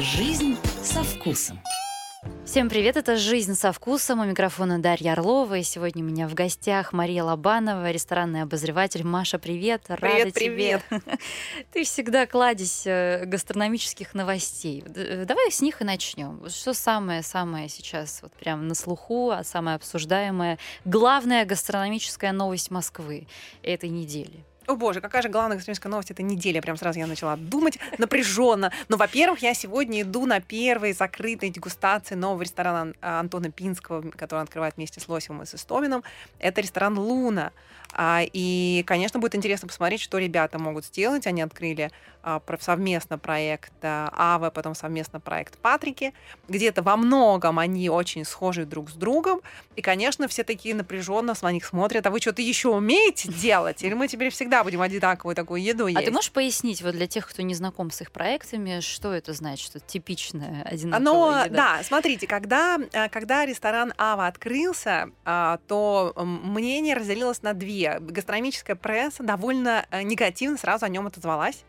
[0.00, 1.60] Жизнь со вкусом.
[2.46, 4.20] Всем привет, это «Жизнь со вкусом».
[4.20, 5.58] У микрофона Дарья Орлова.
[5.58, 9.04] И сегодня у меня в гостях Мария Лобанова, ресторанный обозреватель.
[9.04, 9.82] Маша, привет.
[9.88, 10.80] Рада привет, тебе.
[10.88, 11.04] Привет.
[11.74, 14.82] Ты всегда кладезь э, гастрономических новостей.
[14.86, 16.48] Э, давай с них и начнем.
[16.48, 23.26] Что самое-самое сейчас вот прям на слуху, а самое обсуждаемое, главная гастрономическая новость Москвы
[23.62, 24.46] этой недели?
[24.70, 26.60] О боже, какая же главная гастрономическая новость этой недели?
[26.60, 28.70] Прям сразу я начала думать напряженно.
[28.88, 34.76] Но, во-первых, я сегодня иду на первые закрытые дегустации нового ресторана Антона Пинского, который открывает
[34.76, 36.04] вместе с Лосевым и с Истомином.
[36.38, 37.50] Это ресторан «Луна».
[37.92, 41.26] А, и, конечно, будет интересно посмотреть, что ребята могут сделать.
[41.26, 41.90] Они открыли
[42.60, 46.12] совместно проект а, Ава, потом совместно проект Патрики.
[46.48, 49.40] Где-то во многом они очень схожи друг с другом.
[49.76, 52.06] И, конечно, все такие напряженно на них смотрят.
[52.06, 53.82] А вы что-то еще умеете делать?
[53.82, 56.00] Или мы теперь всегда будем одинаковую такую еду есть?
[56.00, 59.32] А ты можешь пояснить вот для тех, кто не знаком с их проектами, что это
[59.32, 61.76] значит, что типичное одинаковое Но, еда?
[61.76, 62.78] Да, смотрите, когда,
[63.10, 70.84] когда ресторан Ава открылся, то мнение разделилось на две гастрономическая пресса довольно э, негативно сразу
[70.86, 71.64] о нем отозвалась.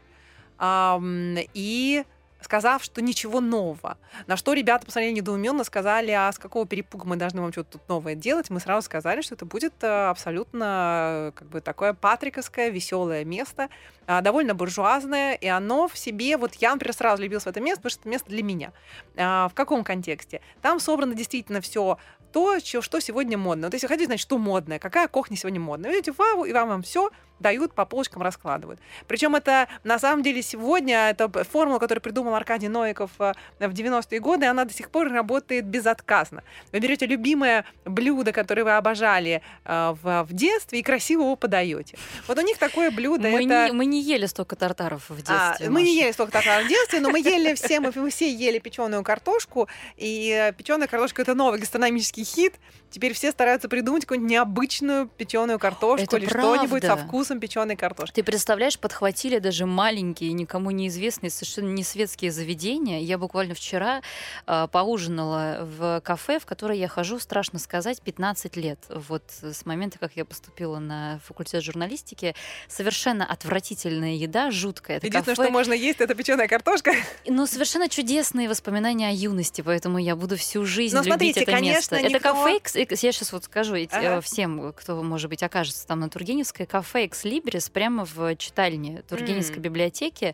[0.64, 2.06] И
[2.42, 3.98] сказав, что ничего нового.
[4.28, 7.90] На что ребята посмотрели недоуменно, сказали, а с какого перепуга мы должны вам что-то тут
[7.90, 8.50] новое делать?
[8.50, 13.70] Мы сразу сказали, что это будет э, абсолютно как бы такое патриковское, веселое место,
[14.08, 17.82] а, довольно буржуазное, и оно в себе, вот я, например, сразу любилась в это место,
[17.82, 18.74] потому что это место для меня.
[19.16, 20.42] А, в каком контексте?
[20.62, 21.98] Там собрано действительно все
[22.32, 23.68] то, что сегодня модно.
[23.68, 26.82] Вот если хотите знать, что модное, какая кухня сегодня модная, идете в и вам, вам
[26.82, 28.80] все дают, по полочкам раскладывают.
[29.08, 34.20] Причем это, на самом деле, сегодня, это формула, которую придумал Аркадий Новиков э, в 90-е
[34.20, 36.44] годы, она до сих пор работает безотказно.
[36.72, 41.98] Вы берете любимое блюдо, которое вы обожали э, в, в детстве, и красиво его подаете.
[42.28, 43.30] Вот у них такое блюдо.
[43.30, 43.68] Мы, это...
[43.68, 45.68] не, мы не ели столько тартаров в детстве.
[45.68, 48.32] А, мы не ели столько тартаров в детстве, но мы ели все, мы, мы все
[48.32, 49.68] ели печеную картошку,
[49.98, 52.56] и печеная картошка это новый гастрономический хит.
[52.90, 58.16] Теперь все стараются придумать какую-нибудь необычную печеную картошку это или что-нибудь со вкусом печеной картошки.
[58.16, 63.00] Ты представляешь, подхватили даже маленькие, никому неизвестные, совершенно не светские заведения.
[63.00, 64.02] Я буквально вчера
[64.48, 68.80] э, поужинала в кафе, в которое я хожу, страшно сказать, 15 лет.
[68.90, 72.36] Вот с момента, как я поступила на факультет журналистики,
[72.68, 74.98] совершенно отвратительная еда, жуткая.
[74.98, 75.48] Это Единственное, кафе...
[75.48, 76.94] что можно есть, это печеная картошка.
[77.28, 81.52] Ну, совершенно чудесные воспоминания о юности, поэтому я буду всю жизнь Но любить смотрите, это
[81.52, 82.02] конечно, место.
[82.02, 82.18] никто...
[82.18, 82.60] Это кафе
[83.02, 84.22] я сейчас вот скажу Ага.
[84.22, 89.58] всем, кто, может быть, окажется там на Тургеневской, кафе Экс Либрис прямо в читальне Тургеневской
[89.58, 89.62] М.
[89.62, 90.34] библиотеки.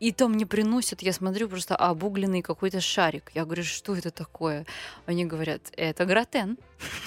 [0.00, 3.30] И там мне приносят, я смотрю, просто обугленный какой-то шарик.
[3.34, 4.66] Я говорю, что это такое?
[5.06, 6.58] Они говорят, это гратен.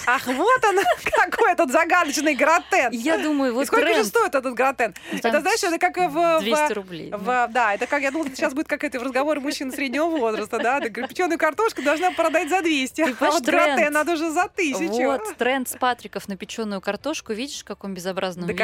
[0.06, 0.76] Ах, вот он,
[1.30, 2.90] какой этот загадочный гратен.
[2.90, 4.94] Я думаю, И вот сколько же стоит этот гратен?
[5.12, 6.40] Ну, там Это, знаешь, это как в...
[6.40, 7.10] 200 в- рублей.
[7.12, 10.58] в- да, это как, я думала, сейчас будет как это в разговоре мужчин среднего возраста,
[10.58, 15.04] да, печеную картошку должна продать за 200, Ты а вот гратен надо уже за тысячу.
[15.04, 17.32] Вот тренд с Патриков на печеную картошку.
[17.32, 18.58] Видишь, в каком безобразном виде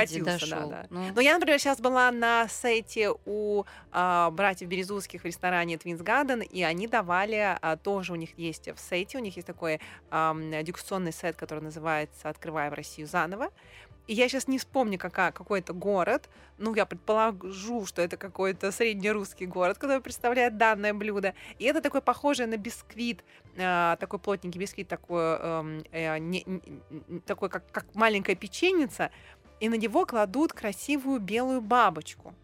[0.50, 0.86] Докатился, да, да.
[0.90, 6.02] Ну, Но я, например, сейчас была на сайте у а, братьев Березутских в ресторане Twins
[6.04, 9.80] Garden, и они давали, а, тоже у них есть в сете, у них есть такой
[10.10, 13.50] ам, дегустационный сет, который называется «Открывая в Россию заново».
[14.06, 16.28] И я сейчас не вспомню, какая, какой это город.
[16.58, 21.32] Ну, я предположу, что это какой-то среднерусский город, который представляет данное блюдо.
[21.58, 23.24] И это такой похожий на бисквит,
[23.56, 29.10] а, такой плотненький бисквит, такой, эм, э, не- не- такой как, как маленькая печеница,
[29.60, 32.34] и на него кладут красивую белую бабочку.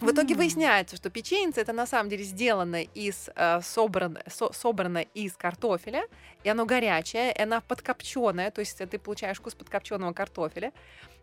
[0.00, 5.04] В итоге выясняется, что печенье это на самом деле сделано из э, собрано, со- собрано
[5.12, 6.04] из картофеля,
[6.42, 10.72] и оно горячее, и оно подкопченое, то есть ты получаешь вкус подкопченого картофеля.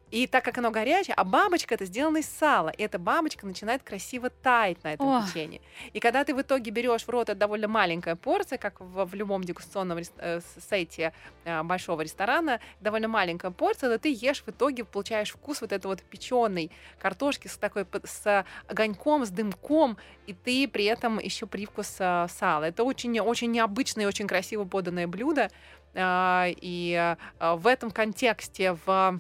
[0.10, 3.84] И так как оно горячее, а бабочка это сделана из сала, и эта бабочка начинает
[3.84, 5.28] красиво таять на этом Ох.
[5.28, 5.60] печенье.
[5.92, 9.14] И когда ты в итоге берешь в рот, это довольно маленькая порция, как в, в
[9.16, 11.14] любом дегустационном э, сете
[11.44, 15.88] э, большого ресторана, довольно маленькая порция, но ты ешь в итоге, получаешь вкус вот этой
[15.88, 21.98] вот печеной картошки с такой с огоньком, с дымком, и ты при этом еще привкус
[22.00, 22.64] э, сала.
[22.64, 25.50] Это очень, очень необычное и очень красиво поданное блюдо.
[25.96, 26.94] А, И
[27.40, 29.20] э, в этом контексте в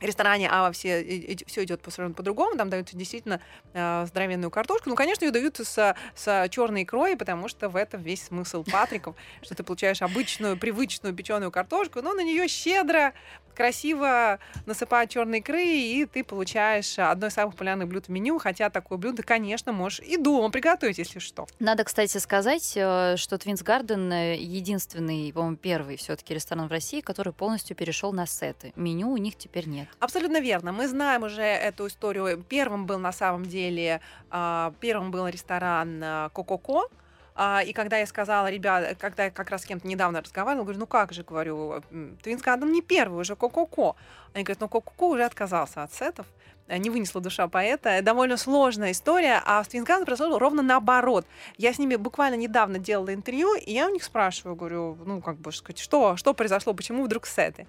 [0.00, 3.40] ресторане Ава все, все идет совершенно по-другому, там дают действительно
[3.72, 4.88] э, здоровенную картошку.
[4.88, 9.14] Ну, конечно, ее дают с, с черной икрой, потому что в этом весь смысл патриков,
[9.42, 13.12] что ты получаешь обычную, привычную печеную картошку, но на нее щедро,
[13.60, 18.70] красиво насыпают черной икры, и ты получаешь одно из самых популярных блюд в меню, хотя
[18.70, 21.46] такое блюдо, конечно, можешь и дома приготовить, если что.
[21.58, 27.02] Надо, кстати, сказать, э, что Twins Garden э, единственный, по-моему, первый все-таки ресторан в России,
[27.02, 28.72] который полностью перешел на сеты.
[28.76, 29.88] Меню у них теперь нет.
[29.98, 30.72] Абсолютно верно.
[30.72, 32.42] Мы знаем уже эту историю.
[32.48, 34.00] Первым был на самом деле,
[34.30, 36.88] а, первым был ресторан а, Кококо,
[37.34, 40.80] А, и когда я сказала, ребят, когда я как раз с кем-то недавно разговаривала, говорю,
[40.80, 41.82] ну как же, говорю,
[42.22, 43.96] Твинс Гарден не первый, уже Ко-Ко-Ко.
[44.34, 46.26] Они говорят, ну Ко-Ко-Ко уже отказался от сетов,
[46.68, 48.02] э, не вынесла душа поэта.
[48.02, 51.24] Довольно сложная история, а в Твинс произошло ровно наоборот.
[51.56, 55.36] Я с ними буквально недавно делала интервью, и я у них спрашиваю, говорю, ну как
[55.36, 57.66] бы сказать, что, что произошло, почему вдруг сеты?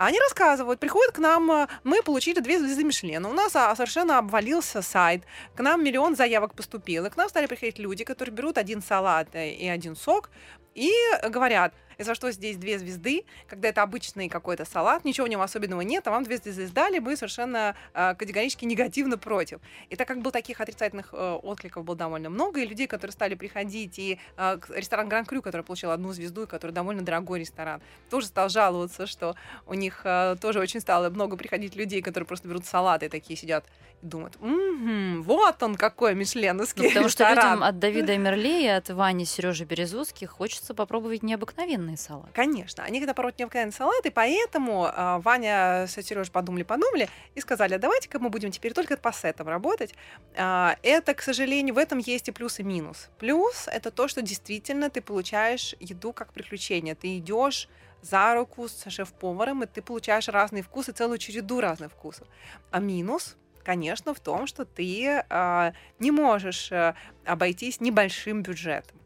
[0.00, 4.16] Они рассказывают, приходят к нам, э, мы получили две звезды Мишлена, у нас а, совершенно
[4.16, 5.24] обвалился сайт,
[5.54, 9.50] к нам миллион заявок поступило, к нам стали приходить люди, которые берут один салат э,
[9.50, 10.30] и один сок
[10.74, 10.90] и
[11.28, 15.42] говорят, и за что здесь две звезды, когда это обычный какой-то салат, ничего в нем
[15.42, 19.60] особенного нет, а вам две звезды сдали, мы совершенно э, категорически негативно против.
[19.90, 23.34] И так как был таких отрицательных э, откликов было довольно много, и людей, которые стали
[23.34, 27.82] приходить, и э, ресторан Гран Крю, который получил одну звезду, и который довольно дорогой ресторан,
[28.08, 29.36] тоже стал жаловаться, что
[29.66, 33.36] у них э, тоже очень стало много приходить людей, которые просто берут салаты и такие
[33.36, 33.66] сидят
[34.02, 37.36] и думают, м-м, вот он какой мишленовский ну, Потому ресторан.
[37.36, 42.30] что людям от Давида Эмерлея, от Вани Сережи Березутских хочется попробовать необыкновенный необыкновенный салат.
[42.32, 42.84] Конечно.
[42.84, 48.30] Они когда пробуют необыкновенный салат, поэтому э, Ваня с Сережей подумали-подумали и сказали, давайте-ка мы
[48.30, 49.94] будем теперь только по сетам работать.
[50.34, 53.10] Э, это, к сожалению, в этом есть и плюс, и минус.
[53.18, 56.94] Плюс— это то, что действительно ты получаешь еду как приключение.
[56.94, 57.68] Ты идешь
[58.02, 62.26] за руку с шеф-поваром, и ты получаешь разные вкусы, целую череду разных вкусов.
[62.70, 66.94] А минус конечно, в том, что ты э, не можешь э,
[67.26, 68.99] обойтись небольшим бюджетом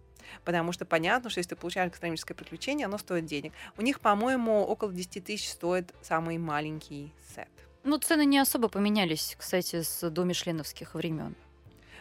[0.45, 3.53] потому что понятно, что если ты получаешь гастрономическое приключение, оно стоит денег.
[3.77, 7.49] У них, по-моему, около 10 тысяч стоит самый маленький сет.
[7.85, 11.35] Ну, цены не особо поменялись, кстати, с до мишленовских времен.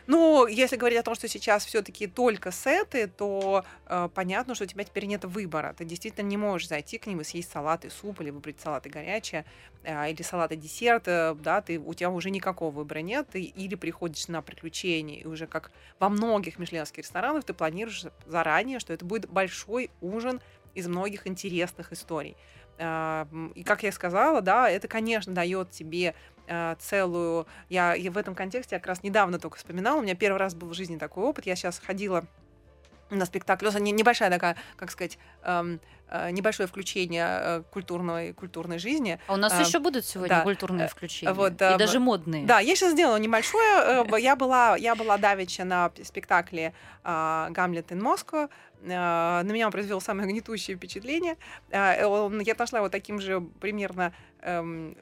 [0.05, 4.67] Ну, если говорить о том, что сейчас все-таки только сеты, то э, понятно, что у
[4.67, 5.73] тебя теперь нет выбора.
[5.77, 8.85] Ты действительно не можешь зайти к ним и съесть салат и суп, или выбрать салат
[8.85, 9.45] и горячее,
[9.83, 13.41] э, или салат и десерт, э, да, ты, у тебя уже никакого выбора нет, ты
[13.41, 18.91] или приходишь на приключения, и уже как во многих мишленовских ресторанах ты планируешь заранее, что
[18.91, 20.41] это будет большой ужин
[20.75, 22.35] из многих интересных историй.
[22.77, 26.15] Э, и как я сказала, да, это, конечно, дает тебе
[26.79, 27.47] целую...
[27.69, 29.99] Я, я в этом контексте я как раз недавно только вспоминала.
[29.99, 31.45] У меня первый раз был в жизни такой опыт.
[31.45, 32.25] Я сейчас ходила
[33.09, 33.67] на спектакль.
[33.79, 35.79] Не, небольшая такая, как сказать, эм,
[36.09, 39.19] э, небольшое включение э, культурной, культурной жизни.
[39.27, 41.33] А у нас э, еще будут сегодня да, культурные включения.
[41.33, 42.45] Вот, и даже модные.
[42.45, 44.05] Да, я сейчас сделала небольшое.
[44.19, 46.73] Я была, я была давеча на спектакле
[47.03, 48.49] «Гамлет in Moscow».
[48.85, 51.37] На меня он произвел самое гнетущее впечатление.
[51.71, 54.97] Я нашла его таким же примерно эм,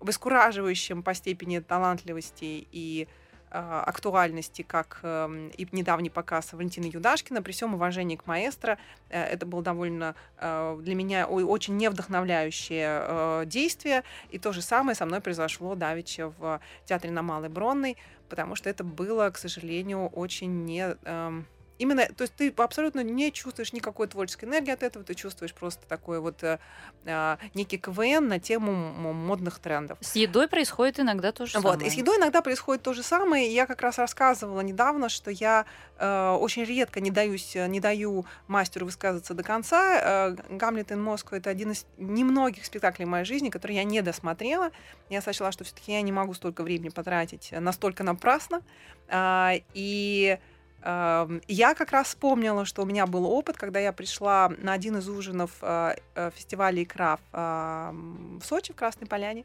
[0.00, 3.06] обескураживающим по степени талантливости и
[3.48, 7.42] а, актуальности, как эм, и недавний показ Валентины Юдашкина.
[7.42, 8.76] При всем уважении к маэстро,
[9.08, 14.02] э, это было довольно э, для меня очень невдохновляющее э, действие.
[14.30, 17.96] И то же самое со мной произошло давеча в театре на Малой Бронной,
[18.28, 21.46] потому что это было, к сожалению, очень не эм,
[21.78, 25.86] Именно, то есть ты абсолютно не чувствуешь никакой творческой энергии от этого, ты чувствуешь просто
[25.86, 26.58] такой вот э,
[27.04, 29.98] э, некий КВН на тему модных трендов.
[30.00, 31.88] С едой происходит иногда то же вот, самое.
[31.88, 33.52] И с едой иногда происходит то же самое.
[33.52, 35.66] Я как раз рассказывала недавно, что я
[35.98, 40.30] э, очень редко не, даюсь, не даю мастеру высказываться до конца.
[40.30, 44.00] Э, «Гамлет in Moscow»— это один из немногих спектаклей в моей жизни, которые я не
[44.00, 44.70] досмотрела.
[45.10, 48.62] Я сочла, что все таки я не могу столько времени потратить настолько напрасно.
[49.08, 50.38] Э, и
[50.86, 55.08] я как раз вспомнила, что у меня был опыт, когда я пришла на один из
[55.08, 59.44] ужинов а, э, фестиваля «Икра» в Сочи, в Красной Поляне.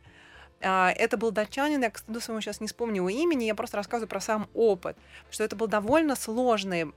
[0.61, 3.77] А, это был датчанин, я, к стыду своему сейчас не вспомню его имени, я просто
[3.77, 4.95] рассказываю про сам опыт,
[5.31, 6.93] что это был довольно сложный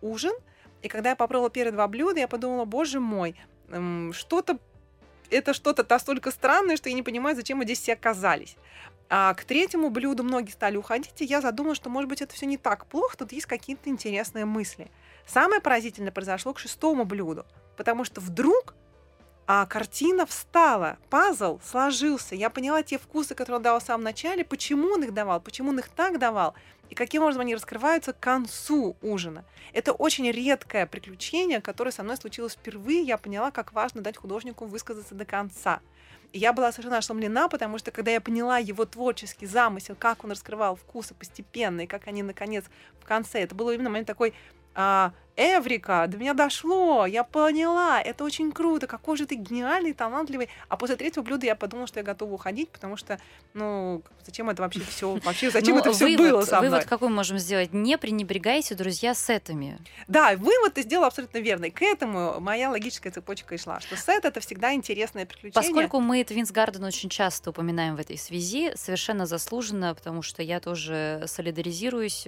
[0.00, 0.34] ужин,
[0.82, 3.34] и когда я попробовала первые два блюда, я подумала, боже мой,
[4.12, 4.58] что-то
[5.32, 8.56] это что-то настолько странное, что я не понимаю, зачем мы здесь все оказались.
[9.14, 12.46] А к третьему блюду многие стали уходить, и я задумалась, что, может быть, это все
[12.46, 14.90] не так плохо, тут есть какие-то интересные мысли.
[15.26, 17.44] Самое поразительное произошло к шестому блюду,
[17.76, 18.74] потому что вдруг
[19.46, 22.34] а картина встала, пазл сложился.
[22.34, 25.70] Я поняла те вкусы, которые он давал в самом начале, почему он их давал, почему
[25.70, 26.54] он их так давал,
[26.88, 29.44] и каким образом они раскрываются к концу ужина.
[29.74, 33.02] Это очень редкое приключение, которое со мной случилось впервые.
[33.02, 35.80] Я поняла, как важно дать художнику высказаться до конца
[36.32, 40.76] я была совершенно ошеломлена, потому что когда я поняла его творческий замысел, как он раскрывал
[40.76, 42.64] вкусы постепенно, и как они, наконец,
[43.00, 44.34] в конце, это было именно момент такой
[44.74, 50.50] а, Эврика, до меня дошло, я поняла, это очень круто, какой же ты гениальный, талантливый.
[50.68, 53.18] А после третьего блюда я подумала, что я готова уходить, потому что,
[53.54, 56.68] ну, зачем это вообще все, вообще зачем ну, это все было со мной?
[56.68, 57.72] Вывод какой можем сделать?
[57.72, 59.78] Не пренебрегайте, друзья, сетами.
[60.06, 61.70] Да, вывод ты сделал абсолютно верный.
[61.70, 65.54] К этому моя логическая цепочка и шла, что сет это всегда интересное приключение.
[65.54, 70.60] Поскольку мы Твинс Гарден очень часто упоминаем в этой связи, совершенно заслуженно, потому что я
[70.60, 72.26] тоже солидаризируюсь.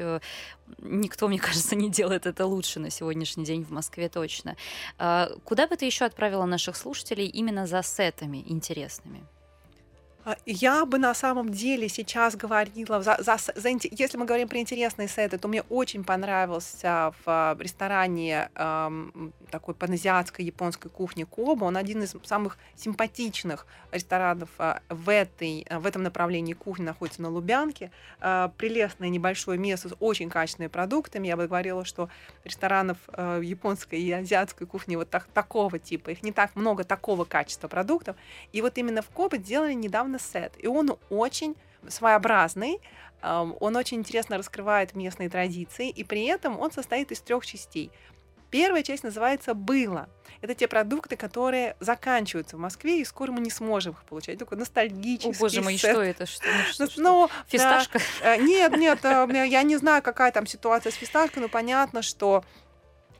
[0.78, 4.56] Никто, мне кажется, не делает это лучше на сегодняшний день в Москве точно.
[4.98, 9.24] А, куда бы ты еще отправила наших слушателей именно за сетами интересными?
[10.24, 14.58] А, я бы на самом деле сейчас говорила, за, за, за, если мы говорим про
[14.58, 21.64] интересные сеты, то мне очень понравился в ресторане эм, такой паназиатской японской кухни Коба.
[21.64, 27.28] Он один из самых симпатичных ресторанов э, в, этой, в этом направлении кухни, находится на
[27.28, 27.90] Лубянке.
[28.20, 31.28] Э, прелестное небольшое место с очень качественными продуктами.
[31.28, 32.08] Я бы говорила, что
[32.44, 37.24] ресторанов э, японской и азиатской кухни вот так, такого типа, их не так много такого
[37.24, 38.16] качества продуктов.
[38.52, 40.52] И вот именно в Коба сделали недавно именно сет.
[40.58, 41.56] И он очень
[41.88, 42.80] своеобразный,
[43.22, 47.90] он очень интересно раскрывает местные традиции, и при этом он состоит из трех частей.
[48.50, 50.08] Первая часть называется «Было».
[50.40, 54.38] Это те продукты, которые заканчиваются в Москве, и скоро мы не сможем их получать.
[54.38, 55.90] Такой ностальгический О, боже мой, сет.
[55.90, 56.26] что это?
[56.26, 57.00] Что, ну, что, что?
[57.02, 57.98] Ну, Фисташка?
[58.22, 62.44] Да, нет, нет, э, я не знаю, какая там ситуация с фисташкой, но понятно, что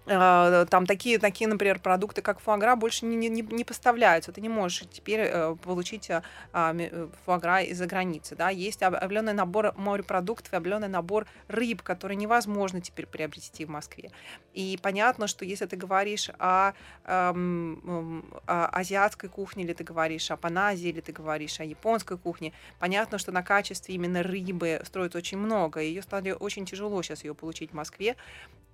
[0.07, 4.33] там такие, такие, например, продукты, как фуагра, больше не, не, не поставляются.
[4.33, 8.37] Ты не можешь теперь э, получить э, э, фуагра из-за границы.
[8.37, 8.51] Да?
[8.51, 14.11] Есть определенный набор морепродуктов, определенный набор рыб, которые невозможно теперь приобрести в Москве.
[14.53, 16.73] И понятно, что если ты говоришь о,
[17.05, 22.53] эм, о азиатской кухне, или ты говоришь о паназии, или ты говоришь о японской кухне,
[22.79, 25.81] понятно, что на качестве именно рыбы строят очень много.
[25.81, 28.17] Ее стали очень тяжело сейчас ее получить в Москве.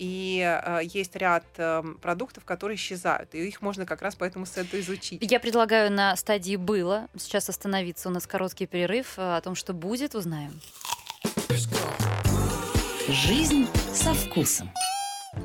[0.01, 4.47] И э, есть ряд э, продуктов, которые исчезают, и их можно как раз по этому
[4.47, 5.21] сету изучить.
[5.23, 8.09] Я предлагаю на стадии «было» сейчас остановиться.
[8.09, 9.19] У нас короткий перерыв.
[9.19, 10.61] Э, о том, что будет, узнаем.
[13.09, 14.71] Жизнь со вкусом.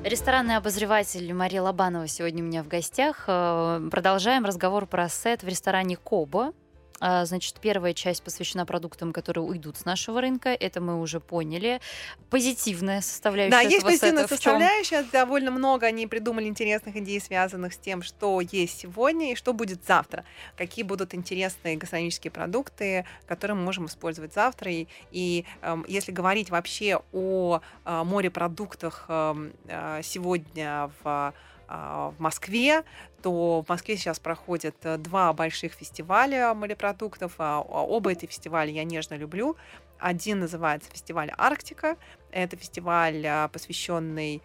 [0.03, 3.25] Ресторанный обозреватель Мария Лобанова сегодня у меня в гостях.
[3.27, 6.53] Э, продолжаем разговор про сет в ресторане «Кобо».
[7.01, 10.49] А, значит, первая часть посвящена продуктам, которые уйдут с нашего рынка.
[10.49, 11.81] Это мы уже поняли.
[12.29, 13.51] Позитивная составляющая.
[13.51, 15.03] Да, есть позитивная составляющая.
[15.11, 19.85] Довольно много они придумали интересных идей, связанных с тем, что есть сегодня и что будет
[19.85, 20.23] завтра.
[20.55, 24.71] Какие будут интересные гастрономические продукты, которые мы можем использовать завтра.
[24.71, 31.33] И, и э, если говорить вообще о э, морепродуктах э, э, сегодня в
[31.67, 32.83] в Москве,
[33.21, 37.33] то в Москве сейчас проходят э, два больших фестиваля морепродуктов.
[37.39, 39.55] А, а оба эти фестиваля я нежно люблю.
[39.97, 41.97] Один называется фестиваль Арктика.
[42.31, 44.43] Это фестиваль, а, посвященный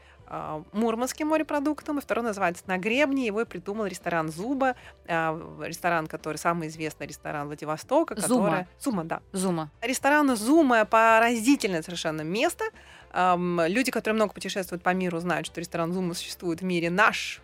[0.72, 3.26] мурманским морепродуктам, и второй называется «На гребне».
[3.26, 8.14] Его придумал ресторан «Зуба», ресторан, который самый известный ресторан Владивостока.
[8.20, 8.44] Зума.
[8.44, 8.66] Который...
[8.78, 9.22] Зума, да.
[9.32, 9.70] Зума.
[9.80, 12.64] Ресторан «Зума» поразительное совершенно место.
[13.12, 17.40] Люди, которые много путешествуют по миру, знают, что ресторан «Зума» существует в мире наш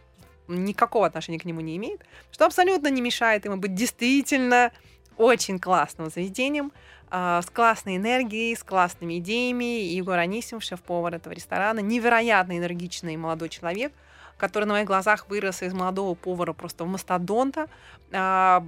[0.46, 4.70] никакого отношения к нему не имеет, что абсолютно не мешает ему быть действительно
[5.16, 6.70] очень классным заведением,
[7.10, 9.82] с классной энергией, с классными идеями.
[9.82, 13.92] Егор Анисимов, шеф-повар этого ресторана, невероятно энергичный молодой человек,
[14.36, 17.68] который на моих глазах вырос из молодого повара просто в мастодонта.
[18.10, 18.60] Э,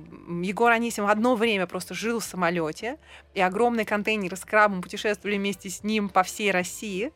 [0.42, 2.98] Егор Анисимов одно время просто жил в самолете,
[3.34, 7.12] и огромный контейнер с крабом путешествовали вместе с ним по всей России.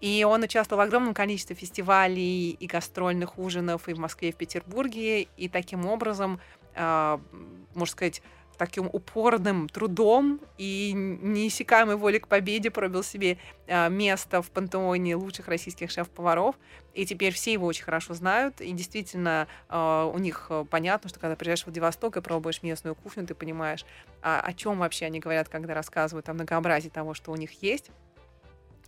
[0.00, 4.36] И он участвовал в огромном количестве фестивалей и гастрольных ужинов и в Москве, и в
[4.36, 5.22] Петербурге.
[5.22, 6.40] И таким образом,
[6.74, 7.18] э,
[7.74, 8.22] можно сказать,
[8.56, 15.48] таким упорным трудом и неиссякаемой волей к победе пробил себе э, место в пантеоне лучших
[15.48, 16.56] российских шеф-поваров.
[16.94, 18.60] И теперь все его очень хорошо знают.
[18.60, 23.26] И действительно, э, у них понятно, что когда приезжаешь в Владивосток и пробуешь местную кухню,
[23.26, 23.84] ты понимаешь,
[24.22, 27.90] а, о чем вообще они говорят, когда рассказывают о многообразии того, что у них есть.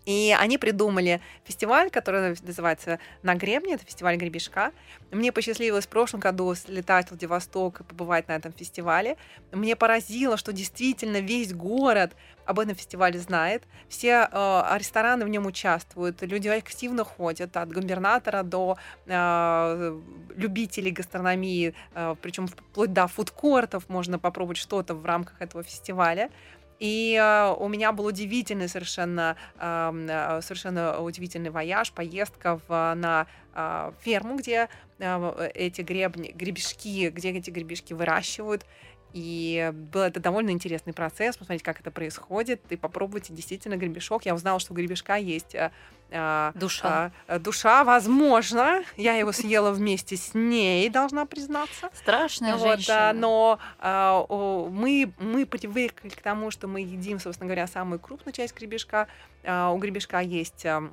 [0.07, 4.73] И они придумали фестиваль, который называется «На гребне», это фестиваль гребешка.
[5.11, 9.17] Мне посчастливилось в прошлом году слетать в Владивосток и побывать на этом фестивале.
[9.51, 13.65] Мне поразило, что действительно весь город об этом фестивале знает.
[13.89, 20.01] Все э, рестораны в нем участвуют, люди активно ходят, от губернатора до э,
[20.37, 26.31] любителей гастрономии, э, причем вплоть до фудкортов можно попробовать что-то в рамках этого фестиваля.
[26.79, 33.93] И э, у меня был удивительный совершенно, э, совершенно удивительный вояж, поездка в, на э,
[34.01, 34.69] ферму, где
[34.99, 38.65] эти гребни, гребешки, где эти гребешки выращивают.
[39.13, 44.27] И был это довольно интересный процесс, посмотреть, как это происходит, и попробовать действительно гребешок.
[44.27, 45.71] Я узнала, что у гребешка есть э,
[46.11, 47.13] э, душа.
[47.27, 48.83] Э, душа, возможно.
[48.97, 51.89] Я его съела вместе с ней, должна признаться.
[51.95, 53.13] Страшная вот, женщина.
[53.15, 54.25] Но э,
[54.71, 59.09] мы, мы привыкли к тому, что мы едим, собственно говоря, самую крупную часть гребешка.
[59.43, 60.67] Э, у гребешка есть...
[60.67, 60.91] Э,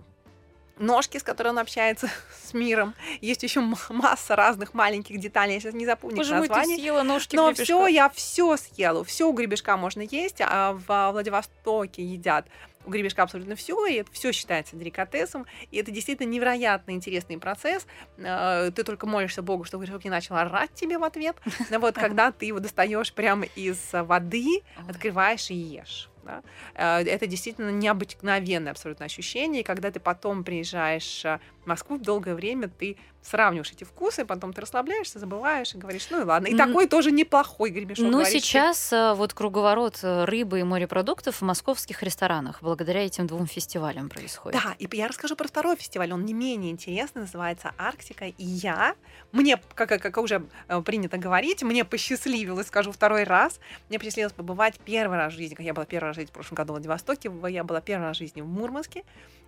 [0.77, 2.09] ножки, с которой он общается
[2.43, 2.93] с миром.
[3.21, 5.53] Есть еще масса разных маленьких деталей.
[5.55, 6.77] Я сейчас не запомню Боже название.
[6.77, 7.63] Ты съела ножки Но гребешка.
[7.63, 9.03] все, я все съела.
[9.03, 10.41] Все у гребешка можно есть.
[10.41, 12.47] А в Владивостоке едят
[12.85, 17.85] у гребешка абсолютно все, и это все считается деликатесом, и это действительно невероятно интересный процесс.
[18.17, 21.37] Э, ты только молишься Богу, чтобы гребешок не начал орать тебе в ответ.
[21.69, 26.09] Но вот когда ты его достаешь прямо из воды, открываешь и ешь.
[26.25, 26.43] Да?
[26.75, 29.61] Э, это действительно необыкновенное абсолютно ощущение.
[29.61, 34.51] И когда ты потом приезжаешь э, в Москву, долгое время ты сравниваешь эти вкусы, потом
[34.51, 36.47] ты расслабляешься, забываешь и говоришь, ну и ладно.
[36.47, 38.05] И такой тоже неплохой гребешок.
[38.05, 38.95] Ну, сейчас ты.
[38.95, 44.61] Э, вот круговорот рыбы и морепродуктов в московских ресторанах благодаря этим двум фестивалям происходит.
[44.61, 46.11] Да, и я расскажу про второй фестиваль.
[46.11, 48.25] Он не менее интересный, называется «Арктика».
[48.25, 48.95] И я,
[49.31, 50.45] мне, как, как уже
[50.85, 55.65] принято говорить, мне посчастливилось, скажу второй раз, мне посчастливилось побывать первый раз в жизни, как
[55.65, 58.19] я была первый раз жить в прошлом году в Владивостоке, я была первый раз в
[58.19, 59.03] жизни в Мурманске.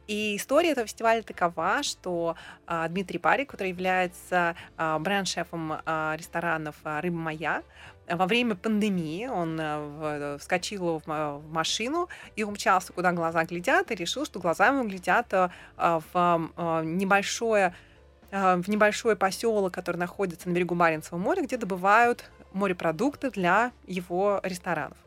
[0.07, 2.35] И история этого фестиваля такова, что
[2.67, 7.63] а, Дмитрий Парик, который является а, бренд-шефом а, ресторанов а, «Рыба моя»,
[8.07, 13.95] во время пандемии он а, вскочил в, в машину и умчался, куда глаза глядят, и
[13.95, 17.73] решил, что глаза ему глядят а, в а, небольшое
[18.31, 24.97] в небольшой поселок, который находится на берегу Баренцева моря, где добывают морепродукты для его ресторанов.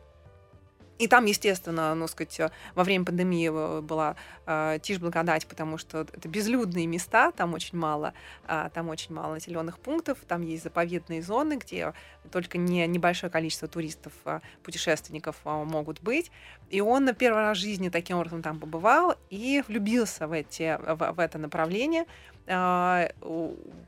[0.99, 6.01] И там, естественно, ну, сказать, во время пандемии э, была э, тишь благодать, потому что
[6.01, 8.13] это безлюдные места, там очень мало,
[8.49, 11.93] э, там очень мало населенных пунктов, там есть заповедные зоны, где
[12.31, 16.31] только не, небольшое количество туристов, э, путешественников э, могут быть.
[16.69, 20.77] И он на первый раз в жизни таким образом там побывал и влюбился в, эти,
[20.81, 22.05] в, в это направление.
[22.49, 23.09] А,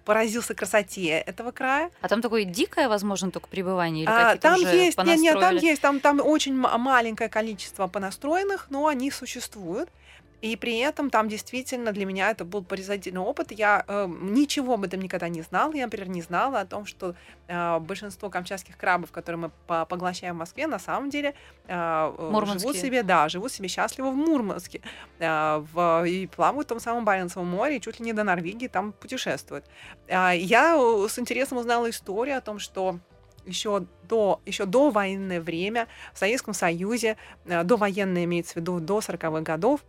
[0.06, 1.90] поразился красоте этого края.
[2.02, 4.04] А там такое дикое, возможно, только пребывание?
[4.04, 8.88] Или а, там есть, нет, нет, там есть, там, там очень маленькое количество понастроенных, но
[8.88, 9.90] они существуют.
[10.42, 13.52] И при этом там действительно для меня это был поразительный опыт.
[13.52, 15.74] Я э, ничего об этом никогда не знала.
[15.74, 17.16] Я, например, не знала о том, что
[17.48, 21.36] э, большинство камчатских крабов, которые мы по поглощаем в Москве, на самом деле
[21.68, 22.14] э,
[22.60, 24.82] живут себе, да, живут себе счастливо в Мурманске.
[25.20, 28.68] Э, в, и плавают в том самом Баренцевом море, и чуть ли не до Норвегии
[28.68, 29.66] там путешествуют.
[30.08, 30.76] Э, я
[31.08, 33.00] с интересом узнала историю о том, что
[33.46, 38.80] еще до, еще до военное время в Советском Союзе, э, до военное имеется в виду
[38.80, 39.82] до 40-х годов,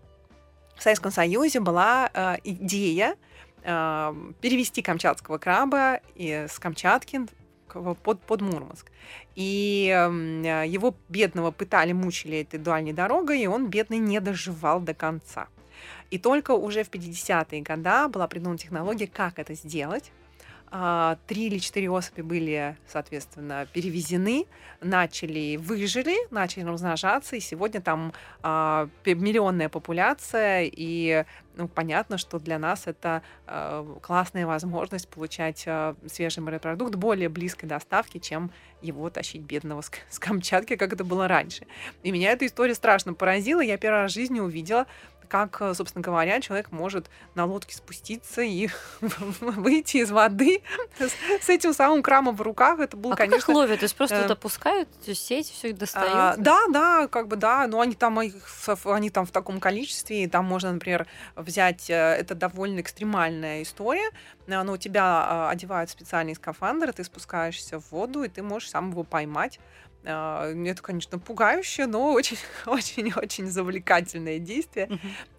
[0.77, 3.17] в Советском Союзе была э, идея
[3.63, 7.27] э, перевести камчатского краба с Камчатки
[7.73, 8.91] под, под Мурманск.
[9.35, 14.95] И э, его бедного пытали, мучили этой дальней дорогой, и он, бедный, не доживал до
[14.95, 15.49] конца.
[16.11, 20.13] И только уже в 50-е годы была придумана технология, как это сделать.
[20.75, 24.47] А, три или четыре особи были, соответственно, перевезены,
[24.81, 32.59] начали, выжили, начали размножаться, и сегодня там а, миллионная популяция, и ну, понятно, что для
[32.59, 39.43] нас это э, классная возможность получать э, свежий морепродукт более близкой доставки, чем его тащить
[39.43, 41.67] бедного с, с Камчатки, как это было раньше.
[42.03, 43.61] И меня эта история страшно поразила.
[43.61, 44.87] Я первый раз в жизни увидела
[45.33, 48.69] как, э, собственно говоря, человек может на лодке спуститься и
[49.01, 50.63] выйти из воды
[51.41, 52.81] с этим самым крамом в руках.
[52.81, 53.39] Это было, а конечно...
[53.41, 53.81] как их ловят?
[53.81, 56.13] То есть просто вот э, опускают сеть, все их достают?
[56.13, 60.27] А, да, да, как бы да, но они там, они там в таком количестве, и
[60.27, 64.11] там можно, например, взять, э, это довольно экстремальная история,
[64.47, 68.91] но у тебя а, одевают специальный скафандр, ты спускаешься в воду, и ты можешь сам
[68.91, 69.61] его поймать
[70.05, 74.89] это, конечно, пугающе, но очень-очень-очень завлекательное действие.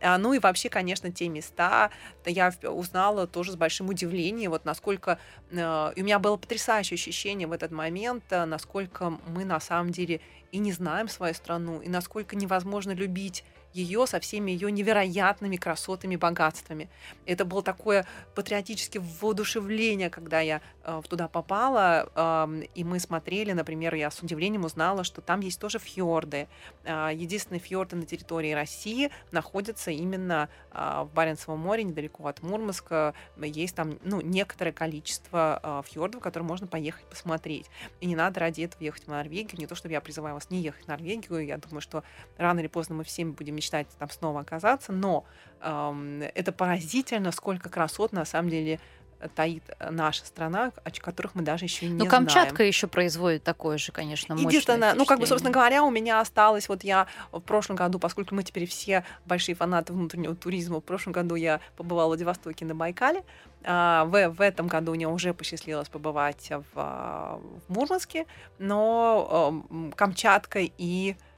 [0.02, 0.17] Uh-huh.
[0.17, 1.91] Ну и вообще, конечно, те места
[2.26, 5.19] я узнала тоже с большим удивлением, вот насколько...
[5.52, 10.21] А, и у меня было потрясающее ощущение в этот момент, насколько мы на самом деле
[10.52, 16.15] и не знаем свою страну, и насколько невозможно любить ее со всеми ее невероятными красотами,
[16.15, 16.89] богатствами.
[17.25, 18.05] Это было такое
[18.36, 24.65] патриотическое воодушевление, когда я э, туда попала, э, и мы смотрели, например, я с удивлением
[24.65, 26.47] узнала, что там есть тоже фьорды.
[26.83, 33.13] Э, единственные фьорды на территории России находятся именно э, в Баренцевом море, недалеко от Мурманска.
[33.38, 37.69] Есть там ну, некоторое количество э, фьордов, которые можно поехать посмотреть.
[38.01, 39.59] И не надо ради этого ехать в Норвегию.
[39.59, 41.45] Не то, чтобы я призываю вас не ехать в Норвегию.
[41.45, 42.03] Я думаю, что
[42.38, 45.26] рано или поздно мы всеми будем мечтать там снова оказаться, но
[45.62, 48.80] эм, это поразительно, сколько красот на самом деле
[49.36, 52.23] таит наша страна, о которых мы даже еще не ну, знаем.
[52.23, 56.19] Ну, Камчатка еще производит такое же, конечно, Единственное, ну, как бы, собственно говоря, у меня
[56.19, 60.84] осталось, вот я в прошлом году, поскольку мы теперь все большие фанаты внутреннего туризма, в
[60.84, 63.23] прошлом году я побывала в Владивостоке на Байкале,
[63.63, 68.26] а, в, в этом году мне уже посчастливилось побывать в, в Мурманске,
[68.60, 69.63] но
[69.95, 71.32] Камчатка и э,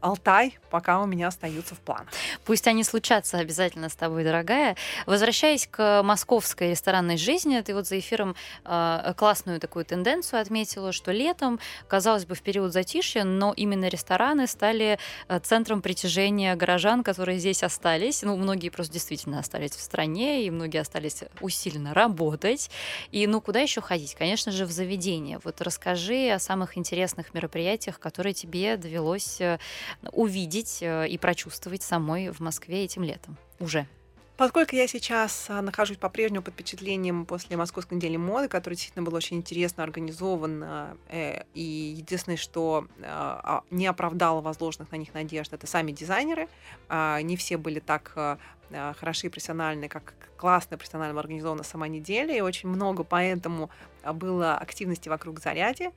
[0.00, 2.08] Алтай пока у меня остаются в планах.
[2.44, 4.76] Пусть они случатся обязательно с тобой, дорогая.
[5.06, 11.12] Возвращаясь к московской ресторанной жизни, ты вот за эфиром э, классную такую тенденцию отметила, что
[11.12, 17.38] летом, казалось бы, в период затишья, но именно рестораны стали э, центром притяжения горожан, которые
[17.38, 18.22] здесь остались.
[18.22, 22.70] Ну, многие просто действительно остались в стране, и многие остались усиленно работать.
[23.12, 24.14] И ну куда еще ходить?
[24.14, 25.40] Конечно же, в заведение.
[25.44, 29.58] Вот расскажи о самых интересных мероприятиях, которые тебе довелось э,
[30.12, 33.86] увидеть э, и прочувствовать самой в Москве этим летом уже?
[34.40, 39.18] Поскольку я сейчас а, нахожусь по-прежнему под впечатлением после Московской недели моды, которая действительно была
[39.18, 45.66] очень интересно организована, э, и единственное, что э, не оправдало возложенных на них надежд, это
[45.66, 46.48] сами дизайнеры.
[46.88, 48.38] Э, не все были так э,
[48.98, 53.68] хороши и профессиональны, как классно профессионально организована сама неделя, и очень много поэтому
[54.10, 55.90] было активности вокруг заряди.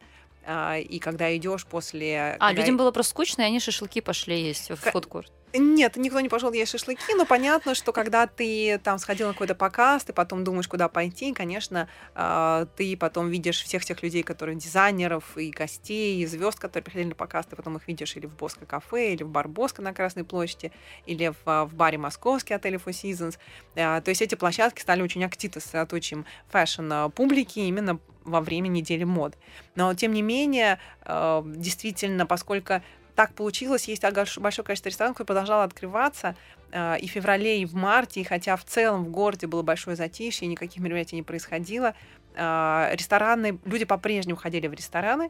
[0.45, 2.38] А, и когда идешь после...
[2.39, 2.62] А, когда...
[2.62, 5.32] людям было просто скучно, и они шашлыки пошли есть в фудкорт.
[5.55, 9.53] Нет, никто не пошел есть шашлыки, но понятно, что когда ты там сходил на какой-то
[9.53, 14.55] показ, ты потом думаешь, куда пойти, конечно, а, ты потом видишь всех тех людей, которые
[14.55, 18.35] дизайнеров и гостей, и звезд, которые приходили на показ, ты потом их видишь или в
[18.35, 20.71] Боско кафе, или в бар Боско на Красной площади,
[21.05, 23.37] или в, а, в баре Московский отель Four Seasons.
[23.75, 29.37] То есть эти площадки стали очень активно сосредоточием fashion публики именно во время недели мод.
[29.75, 32.81] Но, тем не менее, действительно, поскольку
[33.15, 34.04] так получилось, есть
[34.38, 36.36] большое количество ресторанов, которые продолжало открываться
[36.71, 39.95] э, и в феврале, и в марте, и хотя в целом в городе было большое
[39.95, 41.93] затишье, никаких мероприятий не происходило,
[42.36, 45.30] э, рестораны, люди по-прежнему ходили в рестораны,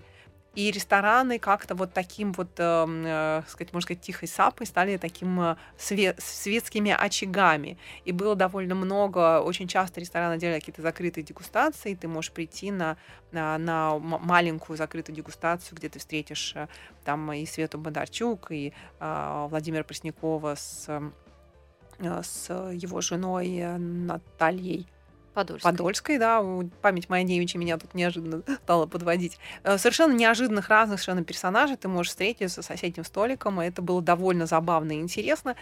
[0.55, 5.41] и рестораны как-то вот таким вот, э, э, сказать, можно сказать, тихой сапой стали таким
[5.41, 7.77] э, свет, светскими очагами.
[8.05, 12.97] И было довольно много, очень часто рестораны делали какие-то закрытые дегустации, ты можешь прийти на,
[13.31, 16.67] на, на маленькую закрытую дегустацию, где ты встретишь э,
[17.03, 24.87] там и Свету Бондарчук, и э, Владимира Преснякова с, э, с его женой Натальей
[25.33, 25.71] Подольской.
[25.71, 26.43] Подольской, да,
[26.81, 29.39] память моя девичья меня тут неожиданно стала подводить.
[29.63, 34.01] Э, совершенно неожиданных разных совершенно персонажей ты можешь встретить за соседним столиком, и это было
[34.01, 35.55] довольно забавно и интересно.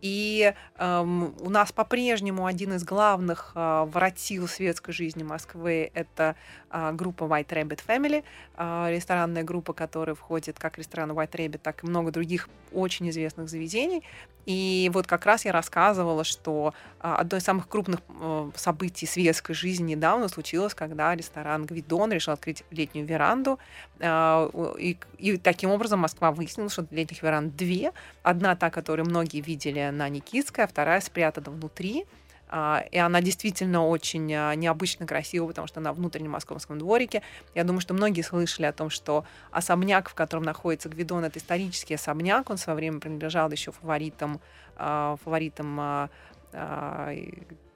[0.00, 6.36] И эм, у нас по-прежнему один из главных э, воротил светской жизни Москвы это
[6.70, 8.24] э, группа White Rabbit Family,
[8.56, 13.48] э, ресторанная группа, которая входит как ресторан White Rabbit, так и много других очень известных
[13.48, 14.02] заведений.
[14.48, 19.52] И вот как раз я рассказывала, что э, одно из самых крупных э, событий светской
[19.52, 23.58] жизни недавно случилось, когда ресторан Гвидон решил открыть летнюю веранду.
[23.98, 27.92] Э, и, и таким образом Москва выяснила, что летних веранд две.
[28.22, 32.06] Одна та, которую многие видели на Никитской, а вторая спрятана внутри.
[32.50, 37.22] А, и она действительно очень а, необычно красивая, потому что она в внутреннем московском дворике.
[37.54, 41.94] Я думаю, что многие слышали о том, что особняк, в котором находится Гвидон, это исторический
[41.94, 42.48] особняк.
[42.48, 44.40] Он в свое время принадлежал еще фаворитам,
[44.76, 46.08] а, фаворитам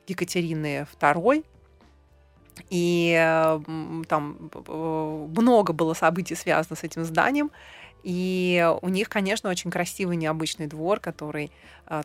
[0.07, 1.45] Екатерины II.
[2.71, 3.15] И
[4.09, 4.51] там
[4.87, 7.51] много было событий, связанных с этим зданием.
[8.03, 11.51] И у них, конечно, очень красивый необычный двор, который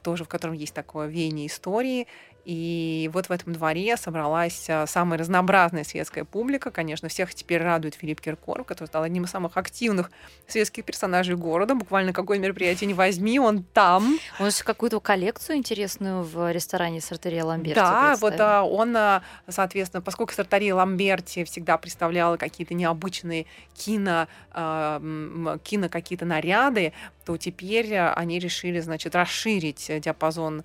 [0.03, 2.07] тоже в котором есть такое веяние истории.
[2.47, 6.71] И вот в этом дворе собралась а, самая разнообразная светская публика.
[6.71, 10.11] Конечно, всех теперь радует Филипп Киркоров, который стал одним из самых активных
[10.47, 11.75] светских персонажей города.
[11.75, 14.17] Буквально какое мероприятие не возьми, он там.
[14.39, 19.99] Он же какую-то коллекцию интересную в ресторане Сартерия Ламберти Да, вот а, он, а, соответственно,
[20.01, 26.93] поскольку Сартерия Ламберти всегда представляла какие-то необычные кино, кино какие-то наряды,
[27.25, 30.63] то теперь они решили, значит, расширить диапазон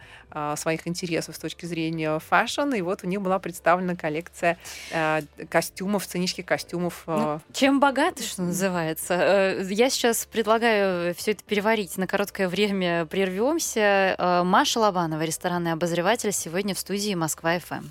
[0.56, 4.58] своих интересов с точки зрения fashion, и вот у них была представлена коллекция
[4.90, 7.04] э, костюмов, сценических костюмов.
[7.06, 9.14] Ну, чем богаты, что называется.
[9.14, 13.06] Э, я сейчас предлагаю все это переварить на короткое время.
[13.06, 14.16] Прервемся.
[14.18, 17.84] Э, Маша Лобанова, ресторанный обозреватель, сегодня в студии Москва-ФМ.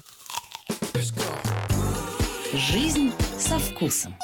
[2.53, 4.15] Жизнь со вкусом.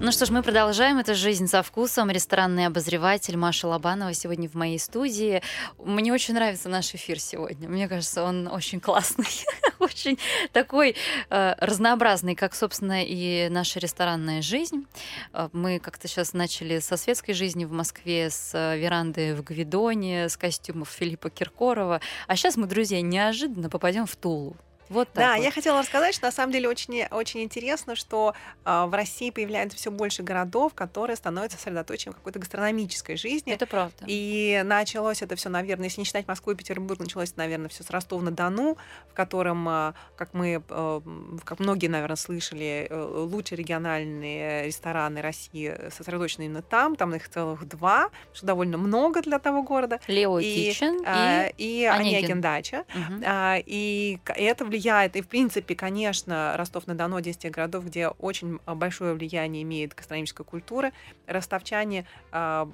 [0.00, 0.98] Ну что ж, мы продолжаем.
[0.98, 2.08] Это «Жизнь со вкусом».
[2.08, 5.42] Ресторанный обозреватель Маша Лобанова сегодня в моей студии.
[5.76, 7.68] Мне очень нравится наш эфир сегодня.
[7.68, 9.26] Мне кажется, он очень классный.
[9.80, 10.16] очень
[10.52, 10.94] такой
[11.30, 14.86] э, разнообразный, как, собственно, и наша ресторанная жизнь.
[15.32, 20.28] Э, мы как-то сейчас начали со светской жизни в Москве, с э, веранды в Гвидоне,
[20.28, 22.00] с костюмов Филиппа Киркорова.
[22.28, 24.56] А сейчас мы, друзья, неожиданно попадем в Тулу.
[24.88, 25.44] Вот так Да, вот.
[25.44, 29.76] я хотела рассказать, что на самом деле очень, очень интересно, что а, в России появляется
[29.76, 33.52] все больше городов, которые становятся сосредоточием какой-то гастрономической жизни.
[33.52, 34.04] Это правда.
[34.06, 37.90] И началось это все, наверное, если не считать Москву и Петербург, началось, наверное, все с
[37.90, 38.76] Ростова-на-Дону,
[39.10, 41.00] в котором, а, как мы, э,
[41.44, 46.96] как многие, наверное, слышали, э, лучшие региональные рестораны России сосредоточены именно там.
[46.96, 50.00] Там их целых два, что довольно много для того города.
[50.06, 51.82] Лео И, Китчен а, и...
[51.82, 52.16] и Онегин.
[52.18, 52.84] Онегин Дача.
[52.94, 53.22] Мгм.
[53.26, 54.77] А, И это влияет,
[55.16, 59.94] и в принципе, конечно, Ростов-на-Дону один из тех городов, где очень а, большое влияние имеет
[59.94, 60.92] гастрономическая культура.
[61.26, 62.68] Ростовчане а,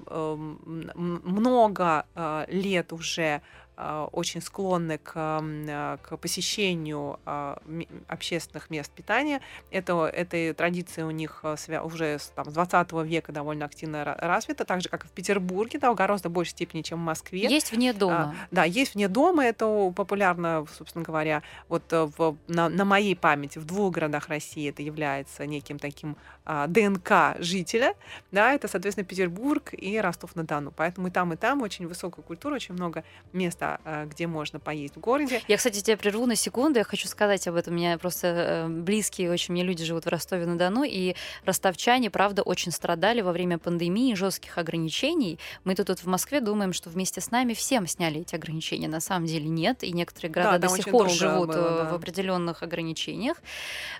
[0.65, 3.41] много а, лет уже
[3.77, 7.61] очень склонны к, а, к посещению а,
[8.07, 9.41] общественных мест питания.
[9.71, 14.65] Это, эта традиция у них а, уже там, с 20 века довольно активно ра- развита,
[14.65, 17.47] так же, как и в Петербурге, да, в гораздо большей степени, чем в Москве.
[17.47, 18.35] Есть вне дома.
[18.35, 23.15] А, да, есть вне дома, это популярно, собственно говоря, вот э, в, на, на моей
[23.15, 27.95] памяти в двух городах России это является неким таким а, ДНК жителя,
[28.31, 30.71] да, это, соответственно, Петербург и Ростов-на-Дону.
[30.75, 34.95] Поэтому и там, и там очень высокая культура, очень много места, а, где можно поесть
[34.95, 35.41] в городе.
[35.47, 36.79] Я, кстати, тебя прерву на секунду.
[36.79, 37.73] Я хочу сказать об этом.
[37.73, 42.71] У меня просто э, близкие очень мне люди живут в Ростове-на-Дону, и ростовчане, правда, очень
[42.71, 45.39] страдали во время пандемии, жестких ограничений.
[45.63, 48.87] Мы тут вот в Москве думаем, что вместе с нами всем сняли эти ограничения.
[48.87, 51.91] На самом деле нет, и некоторые города там до сих пор живут было, э, да.
[51.91, 53.37] в определенных ограничениях.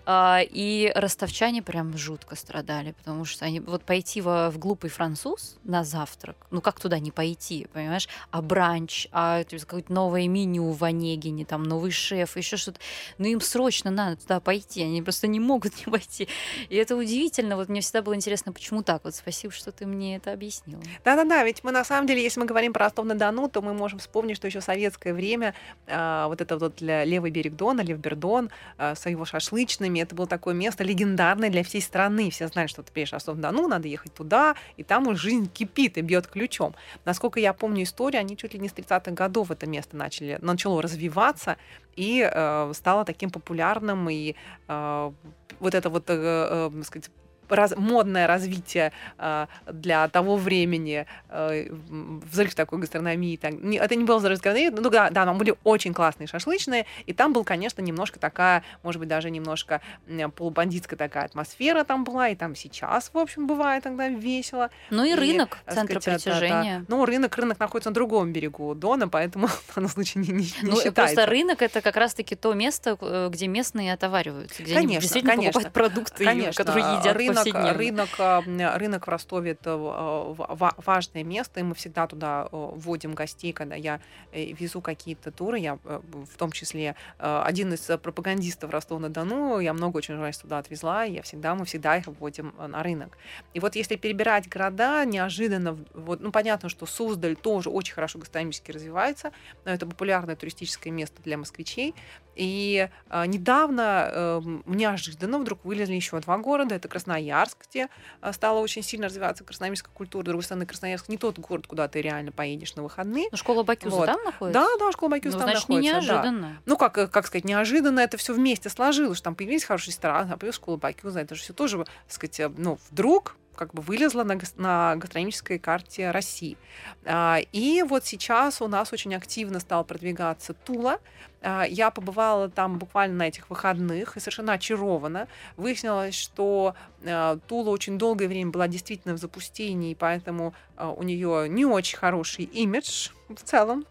[0.06, 5.58] А, И ростовчане прям жутко страдали, потому что они вот пойти во, в глупый француз
[5.64, 8.08] на завтрак, ну как туда не пойти, понимаешь?
[8.32, 12.80] А бранч, а есть какое-то новое меню в Онегине, там новый шеф, еще что-то.
[13.18, 16.28] Ну им срочно надо туда пойти, они просто не могут не пойти.
[16.70, 17.56] И это удивительно.
[17.56, 19.04] Вот мне всегда было интересно, почему так.
[19.04, 20.82] Вот спасибо, что ты мне это объяснила.
[21.04, 24.38] Да-да-да, ведь мы на самом деле, если мы говорим про Ростов-на-Дону, то мы можем вспомнить,
[24.38, 25.54] что еще советское время
[25.88, 30.28] а, вот это вот для левый берег Дона, Левбердон, а, с его шашлычными, это было
[30.28, 32.30] такое место легендарное для всей страны.
[32.30, 35.98] Все знают, что ты приедешь в Ростов-на-Дону, надо ехать туда, и там уже жизнь кипит
[35.98, 36.76] и бьет ключом.
[37.04, 40.82] Насколько я помню историю, они чуть ли не с 30-х годов это место начали, начало
[40.82, 41.58] развиваться
[41.96, 44.36] и э, стало таким популярным, и
[44.68, 45.12] э,
[45.60, 47.10] вот это вот, э, э, сказать,
[47.50, 53.36] раз- модное развитие э, для того времени э, м, взрыв такой гастрономии.
[53.38, 56.86] Так, не- это не был взрыв гастрономии, ну да, да, там были очень классные шашлычные,
[57.06, 62.04] и там был, конечно, немножко такая, может быть, даже немножко м, полубандитская такая атмосфера там
[62.04, 64.70] была, и там сейчас, в общем, бывает тогда весело.
[64.90, 66.78] Ну и, И, рынок, так центр сказать, притяжения.
[66.78, 70.44] это- Ну, рынок, рынок находится на другом берегу Дона, поэтому в данном случае не, не,
[70.44, 70.92] не Ну, считается.
[70.94, 75.34] просто рынок это как раз-таки то место, э, где местные отовариваются, где они Конечно, действительно
[75.36, 75.62] конечно.
[75.62, 77.35] покупают продукты, Конечно, которые а, едят рынок,
[77.74, 82.72] рынок, м, рынок в Ростове это э, ва- важное место, и мы всегда туда э,
[82.76, 84.00] вводим гостей, когда я
[84.32, 90.20] э, везу какие-то туры, я в том числе один из пропагандистов Ростова-на-Дону, я много очень
[90.20, 93.18] раз туда отвезла, и я всегда, мы всегда их вводим на рынок.
[93.54, 98.72] И вот если перебирать города, неожиданно, вот, ну понятно, что Суздаль тоже очень хорошо гастрономически
[98.72, 99.32] развивается,
[99.66, 101.96] но это популярное туристическое место для москвичей,
[102.36, 106.76] и а, недавно э, неожиданно вдруг вылезли еще два города.
[106.76, 107.90] Это Красноярск, где
[108.22, 110.24] а, стала очень сильно развиваться красноярская культура.
[110.24, 113.28] С другой стороны, Красноярск не тот город, куда ты реально поедешь на выходные.
[113.32, 114.06] Ну, школа Бакюза Вот.
[114.06, 114.60] там находится?
[114.62, 115.94] Да, да, школа Бакюс Ну, там значит, находится.
[115.94, 116.00] да.
[116.02, 116.62] неожиданно.
[116.66, 120.38] Ну, как, э, как сказать, неожиданно это все вместе сложилось, там появились хорошие рестораны, а
[120.38, 121.22] появилась школа Бакюза.
[121.22, 125.60] Это же все тоже, так сказать, э, ну, вдруг как бы вылезла на, на гастрономической
[125.60, 126.58] карте России.
[127.06, 131.00] А, И вот сейчас у нас очень активно стал продвигаться Тула.
[131.46, 135.28] А, Я побывала там буквально на этих выходных и совершенно очарована.
[135.58, 141.48] Выяснилось, что э, Тула очень долгое время была действительно в запустении, поэтому э, у нее
[141.48, 143.86] не очень хороший имидж в целом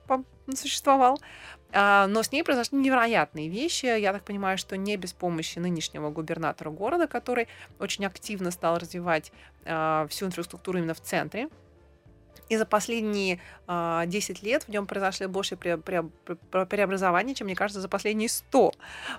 [0.56, 1.20] существовал.
[1.72, 3.86] А, Но с ней произошли невероятные вещи.
[3.86, 7.46] Я так понимаю, что не без помощи нынешнего губернатора города, который
[7.78, 9.32] очень активно стал развивать
[9.64, 11.48] а, всю инфраструктуру именно в центре.
[12.48, 17.46] И за последние а, 10 лет в нем произошли больше пре- пре- пре- преобразований, чем,
[17.46, 18.72] мне кажется, за последние 100,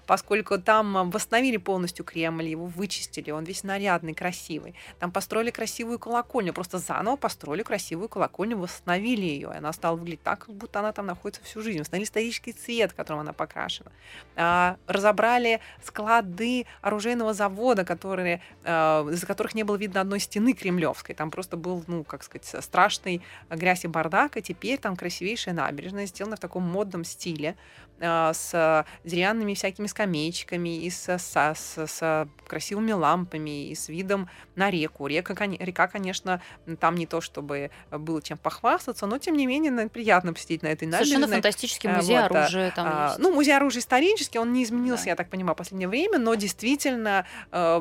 [0.05, 4.75] поскольку там а, восстановили полностью Кремль, его вычистили, он весь нарядный, красивый.
[4.99, 10.23] Там построили красивую колокольню, просто заново построили красивую колокольню, восстановили ее, и она стала выглядеть
[10.23, 11.79] так, как будто она там находится всю жизнь.
[11.79, 13.91] Восстановили исторический цвет, которым она покрашена.
[14.35, 21.15] А, разобрали склады оружейного завода, которые, а, из-за которых не было видно одной стены кремлевской.
[21.15, 26.05] Там просто был, ну, как сказать, страшный полной грязь и бардака, теперь там красивейшая набережная,
[26.05, 27.55] сделана в таком модном стиле,
[28.01, 34.29] а, с деревянными всякими скамеечками, и с, с, с, с красивыми лампами, и с видом
[34.55, 35.07] на реку.
[35.07, 36.41] Река, река, конечно,
[36.79, 40.85] там не то, чтобы было чем похвастаться, но, тем не менее, приятно посетить на этой
[40.85, 41.05] набережной.
[41.05, 43.19] Совершенно фантастический а, музей вот, оружия там а, есть.
[43.19, 45.11] Ну, музей оружия исторический, он не изменился, да.
[45.11, 47.79] я так понимаю, в последнее время, но действительно, э,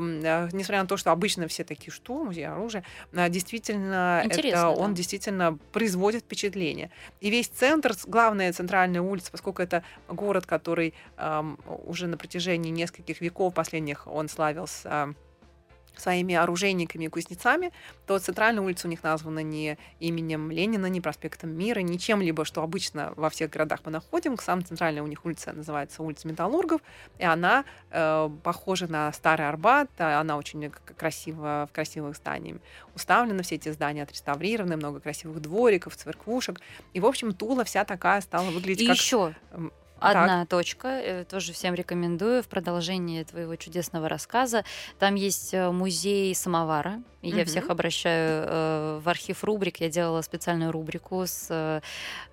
[0.53, 4.71] несмотря на то, что обычно все такие, что, музей оружия, действительно, Интересно, это, да.
[4.71, 5.24] он действительно
[5.73, 6.91] производит впечатление.
[7.21, 11.43] И весь центр, главная центральная улица, поскольку это город, который э,
[11.87, 15.15] уже на протяжении нескольких веков последних он славился
[15.97, 17.73] своими оружейниками и кузнецами,
[18.07, 22.63] то центральная улица у них названа не именем Ленина, не проспектом Мира, не чем-либо, что
[22.63, 24.37] обычно во всех городах мы находим.
[24.39, 26.81] Самая центральная у них улица называется улица Металлургов,
[27.19, 32.59] и она э, похожа на Старый Арбат, а она очень красиво, в красивых зданиях.
[32.95, 36.61] Уставлена, все эти здания отреставрированы, много красивых двориков, церквушек,
[36.93, 38.97] и, в общем, Тула вся такая стала выглядеть и как...
[38.97, 39.35] еще
[40.11, 40.49] Одна так.
[40.49, 44.65] точка, э, тоже всем рекомендую в продолжении твоего чудесного рассказа.
[44.99, 47.39] Там есть э, музей самовара, и угу.
[47.39, 49.81] я всех обращаю э, в архив рубрик.
[49.81, 51.81] Я делала специальную рубрику с э,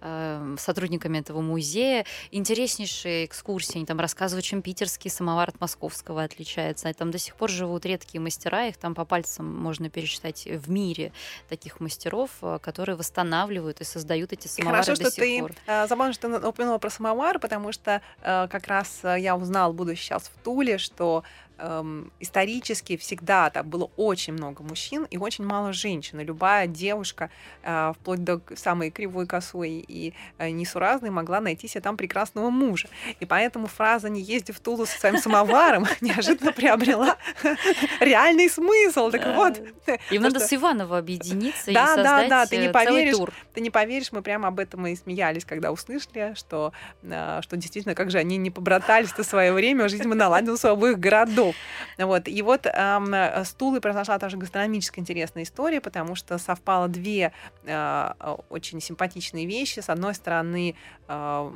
[0.02, 2.06] э, сотрудниками этого музея.
[2.32, 3.78] Интереснейшие экскурсии.
[3.78, 6.94] Они там рассказывают, чем питерский самовар от московского отличается.
[6.94, 8.68] Там до сих пор живут редкие мастера.
[8.68, 11.14] Их там по пальцам можно пересчитать в мире
[11.48, 15.52] таких мастеров, э, которые восстанавливают и создают эти самовары и хорошо, до что ты, пор.
[15.68, 19.96] Э, забавно, что ты упомянула про самовар, потому что э, как раз я узнал, буду
[19.96, 21.24] сейчас в Туле, что
[21.62, 26.20] эм, исторически всегда там было очень много мужчин и очень мало женщин.
[26.20, 27.30] И любая девушка,
[27.64, 32.90] э, вплоть до самой кривой косой и э, несуразной, могла найти себе там прекрасного мужа.
[33.20, 37.18] И поэтому фраза «не езди в Тулу со своим самоваром» неожиданно приобрела
[38.00, 39.12] реальный смысл.
[39.12, 39.62] Так вот.
[40.10, 43.18] Им надо с Иванова объединиться и создать да, ты не э, поверишь,
[43.54, 46.72] Ты не поверишь, мы прямо об этом и смеялись, когда услышали, что,
[47.04, 50.70] э, что действительно, как же они не побратались-то в свое время, жизнь мы наладилась у
[50.70, 51.51] обоих городов.
[51.98, 52.28] Вот.
[52.28, 57.32] И вот эм, с Тулой произошла тоже гастрономическая интересная история, потому что совпало две
[57.64, 58.14] э,
[58.50, 59.80] очень симпатичные вещи.
[59.80, 60.76] С одной стороны,
[61.08, 61.52] э,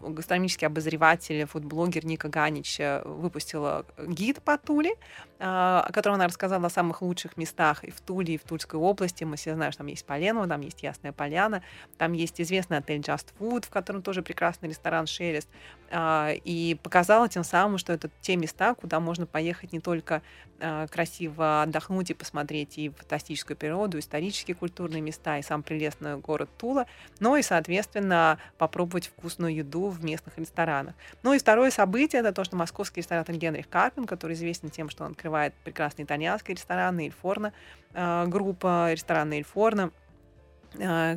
[0.00, 4.94] гастрономический обозреватель, фудблогер Ника Ганич э, выпустила гид по Туле, э,
[5.38, 9.24] о котором она рассказала о самых лучших местах и в Туле, и в Тульской области.
[9.24, 11.62] Мы все знаем, что там есть Поленово, там есть Ясная Поляна,
[11.98, 15.48] там есть известный отель Just Food, в котором тоже прекрасный ресторан Шелест.
[15.90, 20.22] Э, и показала тем самым, что это те места, куда можно поехать не только
[20.60, 26.50] э, красиво отдохнуть и посмотреть и фантастическую природу, исторические культурные места, и сам прелестный город
[26.58, 26.86] Тула,
[27.18, 30.94] но и, соответственно, попробовать вкусную еду в местных ресторанах.
[31.22, 35.04] Ну и второе событие— это то, что московский ресторатор Генрих Карпин, который известен тем, что
[35.04, 37.52] он открывает прекрасный итальянский ресторан, Il Forno,
[37.92, 39.90] группа ресторана Il Forno,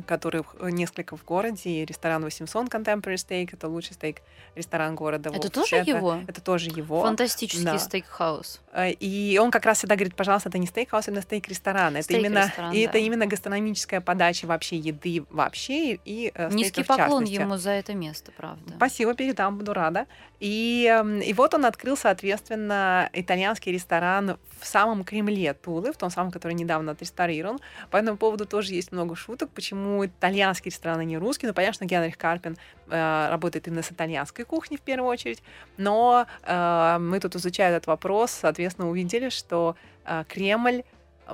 [0.06, 4.22] которых несколько в городе, и ресторан 800 Contemporary Steak, это лучший стейк
[4.54, 5.30] ресторан города.
[5.32, 6.18] Это тоже это, его?
[6.26, 7.02] Это тоже его.
[7.02, 7.78] Фантастический да.
[7.78, 8.60] стейк-хаус.
[8.72, 11.96] Э, и он как раз всегда говорит, пожалуйста, это не стейк-хаус, это стейк-ресторан.
[11.96, 12.90] Это именно, и да.
[12.90, 18.32] это именно гастрономическая подача вообще еды вообще и э, Низкий поклон ему за это место,
[18.36, 18.74] правда.
[18.76, 20.06] Спасибо, передам, буду рада.
[20.38, 26.10] И, эм, и вот он открыл, соответственно, итальянский ресторан в самом Кремле Тулы, в том
[26.10, 27.58] самом, который недавно отреставрирован.
[27.90, 31.46] По этому поводу тоже есть много шуток, почему итальянский ресторан, а не русский.
[31.46, 32.56] Ну, понятно, Генрих Карпин
[32.88, 35.42] э, работает именно с итальянской кухней в первую очередь,
[35.76, 40.82] но э, мы тут изучая этот вопрос, соответственно, увидели, что э, Кремль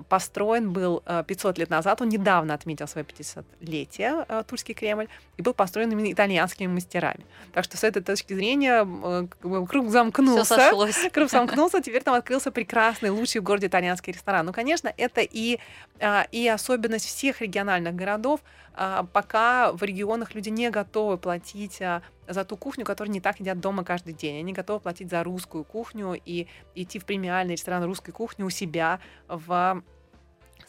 [0.08, 5.42] построен был 500 э, лет назад, он недавно отметил свое 500-летие, э, Тульский Кремль, и
[5.42, 7.24] был построен именно итальянскими мастерами.
[7.52, 9.26] Так что с этой точки зрения э,
[9.66, 10.70] круг замкнулся.
[11.12, 14.46] Круг замкнулся, теперь там открылся прекрасный, лучший в городе итальянский ресторан.
[14.46, 15.58] Ну, конечно, это и,
[16.32, 18.40] и особенность всех региональных городов,
[19.12, 21.80] пока в регионах люди не готовы платить
[22.32, 24.38] за ту кухню, которую не так едят дома каждый день.
[24.38, 29.00] Они готовы платить за русскую кухню и идти в премиальный ресторан русской кухни у себя
[29.28, 29.82] в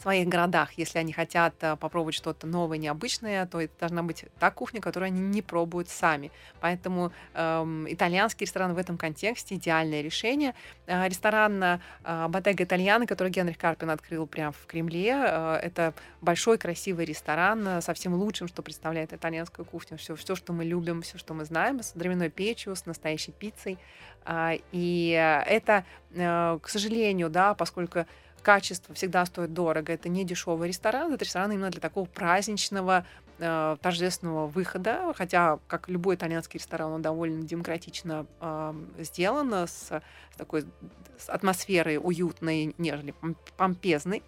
[0.04, 0.72] своих городах.
[0.72, 5.06] Если они хотят э, попробовать что-то новое, необычное, то это должна быть та кухня, которую
[5.06, 6.30] они не пробуют сами.
[6.60, 10.54] Поэтому эм, итальянский ресторан в этом контексте идеальное решение.
[10.86, 16.58] Э, ресторан э, Bottega Итальяна, который Генрих Карпин открыл прямо в Кремле, э, это большой
[16.58, 19.96] красивый ресторан э, со всем лучшим, что представляет итальянскую кухню.
[19.96, 23.78] Все, все, что мы любим, все, что мы знаем, с дровяной печью, с настоящей пиццей.
[24.26, 25.10] Э, и
[25.46, 28.04] это, э, к сожалению, да, поскольку
[28.44, 29.92] качество всегда стоит дорого.
[29.92, 33.04] Это не дешевый ресторан, это ресторан именно для такого праздничного,
[33.38, 35.12] э, торжественного выхода.
[35.16, 40.02] Хотя, как любой итальянский ресторан, он довольно демократично э, сделан, с, с
[40.36, 40.64] такой
[41.18, 43.14] с атмосферой уютной, нежели
[43.56, 44.22] помпезной.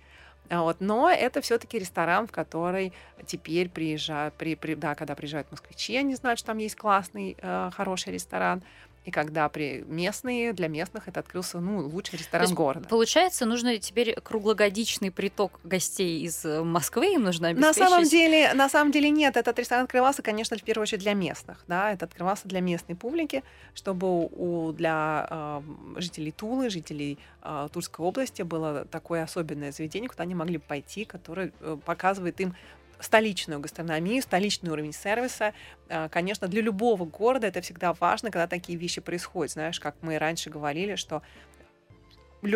[0.48, 0.76] А Вот.
[0.80, 2.92] Но это все-таки ресторан, в который
[3.26, 7.70] теперь приезжают, при, при, да, когда приезжают москвичи, они знают, что там есть классный, э,
[7.74, 8.62] хороший ресторан.
[9.06, 12.88] И когда при местные, для местных это открылся ну, лучший ресторан есть, города.
[12.88, 17.80] Получается, нужно теперь круглогодичный приток гостей из э, Москвы им нужно обеспечить?
[17.80, 19.36] На самом деле, на самом деле нет.
[19.36, 21.62] Этот ресторан открывался, конечно, в первую очередь для местных.
[21.68, 21.92] Да?
[21.92, 28.42] Это открывался для местной публики, чтобы у, для э, жителей Тулы, жителей э, Тульской области
[28.42, 32.56] было такое особенное заведение, куда они могли пойти, которое э, показывает им
[33.00, 35.54] столичную гастрономию, столичный уровень сервиса.
[35.88, 39.52] А, конечно, для любого города это всегда важно, когда такие вещи происходят.
[39.52, 41.22] Знаешь, как мы раньше говорили, что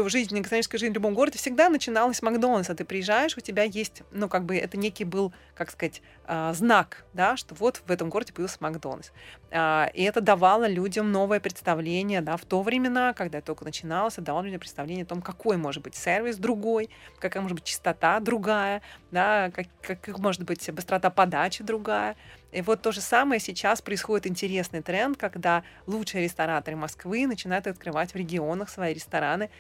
[0.09, 2.75] жизнь, экономическая жизнь в любом городе всегда начиналась с Макдональдса.
[2.75, 7.05] Ты приезжаешь, у тебя есть, ну, как бы это некий был, как сказать, а, знак,
[7.13, 9.11] да, что вот в этом городе появился Макдональдс.
[9.51, 14.15] А, и это давало людям новое представление, да, в то времена, когда это только начиналось,
[14.15, 16.89] это давало людям представление о том, какой может быть сервис другой,
[17.19, 22.17] какая может быть чистота другая, да, как, как может быть быстрота подачи другая.
[22.53, 28.13] И вот то же самое сейчас происходит интересный тренд, когда лучшие рестораторы Москвы начинают открывать
[28.13, 29.51] в регионах свои рестораны,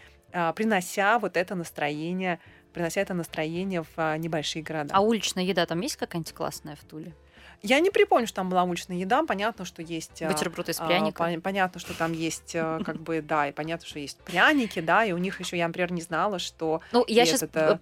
[0.54, 2.38] принося вот это настроение,
[2.72, 4.94] принося это настроение в а, небольшие города.
[4.94, 7.14] А уличная еда там есть какая-нибудь классная в Туле?
[7.62, 9.22] Я не припомню, что там была уличная еда.
[9.22, 10.22] Понятно, что есть...
[10.22, 11.26] А, Бутерброд из пряника.
[11.26, 15.12] А, понятно, что там есть, как бы, да, и понятно, что есть пряники, да, и
[15.12, 16.80] у них еще, я, например, не знала, что...
[16.92, 17.42] Ну, я сейчас...
[17.42, 17.78] Это...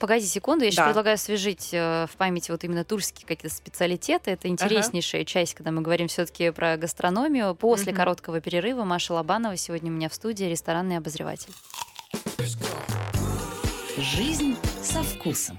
[0.00, 0.86] Погоди секунду, я сейчас да.
[0.86, 4.30] предлагаю освежить э, в памяти вот именно тульские какие-то специалитеты.
[4.30, 5.28] Это интереснейшая ага.
[5.28, 7.54] часть, когда мы говорим все таки про гастрономию.
[7.54, 7.98] После угу.
[7.98, 11.52] короткого перерыва Маша Лобанова сегодня у меня в студии, ресторанный обозреватель.
[13.98, 15.58] Жизнь со вкусом.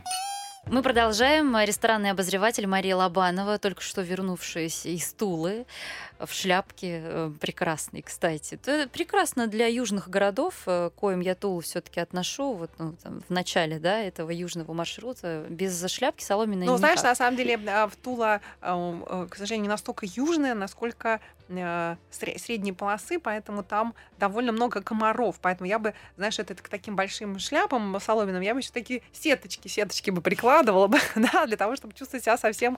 [0.65, 1.57] Мы продолжаем.
[1.57, 5.65] Ресторанный обозреватель Мария Лобанова, только что вернувшаяся из Тулы
[6.19, 8.55] в шляпке, э, прекрасной, кстати.
[8.55, 13.29] Это прекрасно для южных городов, э, коим я Тулу все-таки отношу, вот ну, там, в
[13.31, 16.79] начале да, этого южного маршрута, без шляпки соломенной Ну, никак.
[16.79, 23.19] знаешь, на самом деле в Тула, к сожалению, не настолько южная, насколько э, средней полосы,
[23.19, 25.37] поэтому там довольно много комаров.
[25.41, 29.67] Поэтому я бы, знаешь, это к таким большим шляпам соломенным, я бы еще такие сеточки,
[29.67, 32.77] сеточки бы прикладывала бы, да, для того, чтобы чувствовать себя совсем,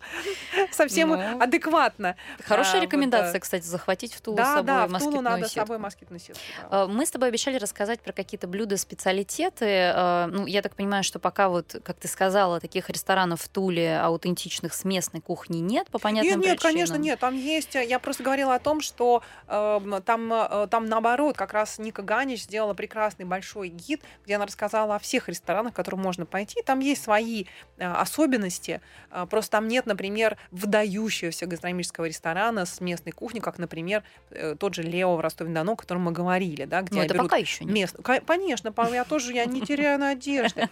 [0.71, 2.15] совсем ну, адекватно.
[2.43, 5.21] Хорошая а, рекомендация, вот, кстати, захватить в Тулу да, с собой да, москитную в Тулу
[5.21, 5.49] надо сетку.
[5.49, 6.41] с собой москитную сетку.
[6.69, 6.87] Да.
[6.87, 9.93] Мы с тобой обещали рассказать про какие-то блюда, специалитеты.
[10.31, 14.73] Ну, я так понимаю, что пока вот, как ты сказала, таких ресторанов в Туле аутентичных
[14.73, 16.73] с местной кухни нет, по понятным нет, нет, причинам.
[16.73, 17.19] конечно, нет.
[17.19, 21.79] Там есть, я просто говорила о том, что э, там, э, там наоборот, как раз
[21.79, 26.25] Ника Ганич сделала прекрасный большой гид, где она рассказала о всех ресторанах, в которые можно
[26.25, 26.61] пойти.
[26.63, 27.45] Там есть свои
[27.77, 28.81] э, особенности.
[29.11, 34.75] Э, просто там нет, например, выдающегося гастрономического ресторана с местной кухней, как, например, э, тот
[34.75, 37.65] же Лео в Ростове-на-Дону, о котором мы говорили, да, где Но это берут пока еще
[37.65, 37.73] нет.
[37.73, 37.97] мест.
[38.25, 40.69] Конечно, я тоже я не теряю надежды.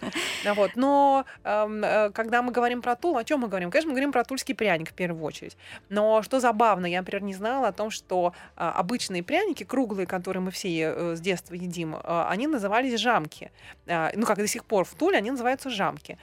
[0.54, 0.72] Вот.
[0.76, 3.70] Но эм, э, когда мы говорим про Тул, о чем мы говорим?
[3.70, 5.56] Конечно, мы говорим про тульский пряник в первую очередь.
[5.88, 10.42] Но что забавно, я, например, не знала о том, что а, обычные пряники, круглые, которые
[10.42, 13.50] мы все э, с детства едим, а, они назывались жамки.
[13.86, 16.18] А, ну, как до сих пор в Туле они называются жамки.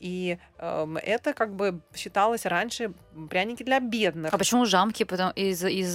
[0.00, 2.92] И эм, это как бы считалось раньше
[3.28, 4.32] пряники для бедных.
[4.32, 5.04] А почему жамки?
[5.04, 5.94] Потому из-за из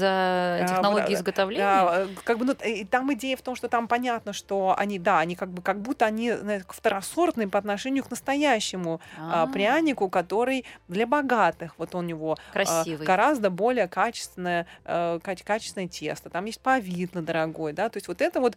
[0.70, 2.08] технологии изготовления?
[2.24, 5.36] Как бы, ну, и там идея в том, что там понятно, что они, да, они
[5.36, 11.08] как бы как будто они знаете, второсортные по отношению к настоящему а, прянику, который для
[11.08, 11.74] богатых.
[11.78, 13.06] Вот у него Красивый.
[13.06, 16.30] гораздо более качественное, качественное тесто.
[16.30, 18.56] Там есть повидло дорогой, да, то есть вот это вот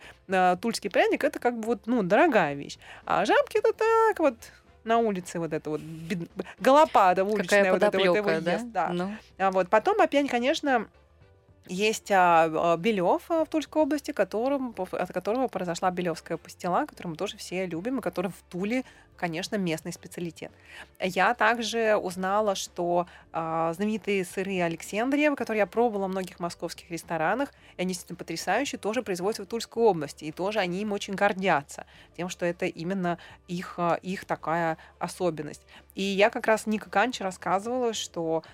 [0.61, 2.78] тульский пряник, это как бы вот, ну, дорогая вещь.
[3.04, 4.34] А жамки это так вот
[4.85, 5.81] на улице вот это вот
[6.59, 8.53] голопада уличная Какая вот это вот его да?
[8.53, 8.66] ест.
[8.66, 8.89] Да.
[8.91, 9.14] Ну.
[9.39, 10.89] А вот потом опять, конечно,
[11.69, 17.16] есть а, Белев а, в Тульской области, которым, от которого произошла Белевская пастила, которую мы
[17.16, 18.85] тоже все любим, и который в Туле,
[19.16, 20.51] конечно, местный специалитет.
[21.01, 27.51] Я также узнала, что а, знаменитые сыры Александриевы, которые я пробовала в многих московских ресторанах,
[27.77, 31.87] и они действительно потрясающие, тоже производятся в Тульской области, и тоже они им очень гордятся
[32.16, 35.62] тем, что это именно их, их такая особенность.
[35.95, 38.45] И я как раз Ника Канчи рассказывала, что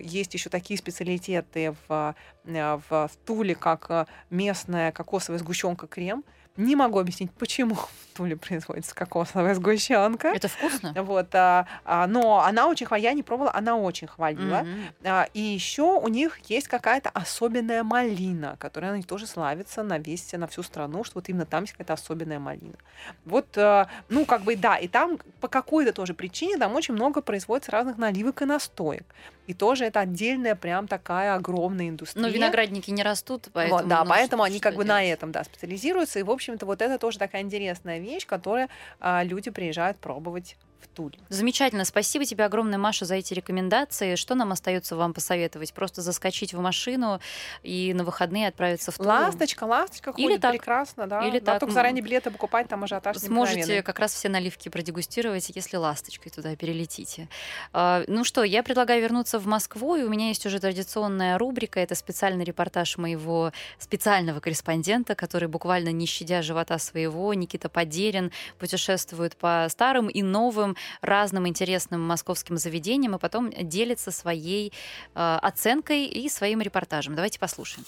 [0.00, 2.14] есть еще такие специалитеты в,
[2.44, 6.24] э, в Туле, как э, местная кокосовая сгущенка крем,
[6.58, 10.28] не могу объяснить, почему в Туле производится кокосовая сгущенка.
[10.28, 10.92] Это вкусно.
[10.96, 14.62] Вот, а, а, но она очень хвалила, я не пробовала, она очень хвалила.
[14.62, 14.80] Мгм.
[15.04, 20.32] А, и еще у них есть какая-то особенная малина, которая они тоже славится на весь,
[20.32, 22.76] на всю страну, что вот именно там есть какая-то особенная малина.
[23.24, 27.20] Вот, а, ну, как бы, да, и там по какой-то тоже причине там очень много
[27.20, 29.04] производится разных наливок и настоек.
[29.48, 32.22] И тоже это отдельная прям такая огромная индустрия.
[32.22, 33.80] Но виноградники не растут, поэтому...
[33.80, 35.18] Вот, да, ну, поэтому они как бы на делать?
[35.18, 38.68] этом, да, специализируются, и, в общем-то, вот это тоже такая интересная вещь, которую
[39.00, 41.18] а, люди приезжают пробовать в Туле.
[41.28, 41.84] Замечательно.
[41.84, 44.14] Спасибо тебе огромное, Маша, за эти рекомендации.
[44.14, 45.72] Что нам остается вам посоветовать?
[45.72, 47.20] Просто заскочить в машину
[47.62, 49.08] и на выходные отправиться в Тулу?
[49.08, 50.52] Ласточка, ласточка Или ходит так.
[50.52, 51.22] прекрасно, да.
[51.22, 51.60] Или Надо так.
[51.60, 56.54] только заранее билеты покупать, там ажиотаж Сможете как раз все наливки продегустировать, если ласточкой туда
[56.56, 57.28] перелетите.
[57.72, 61.80] А, Ну что, я предлагаю вернуться в Москву, и у меня есть уже традиционная рубрика.
[61.80, 69.36] Это специальный репортаж моего специального корреспондента, который буквально не щадя живота своего, Никита Подерин, путешествует
[69.36, 70.67] по старым и новым
[71.00, 74.72] разным интересным московским заведениям, и потом делится своей
[75.14, 77.14] э, оценкой и своим репортажем.
[77.14, 77.84] Давайте послушаем.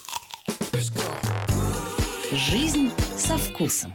[2.31, 3.93] Жизнь со вкусом.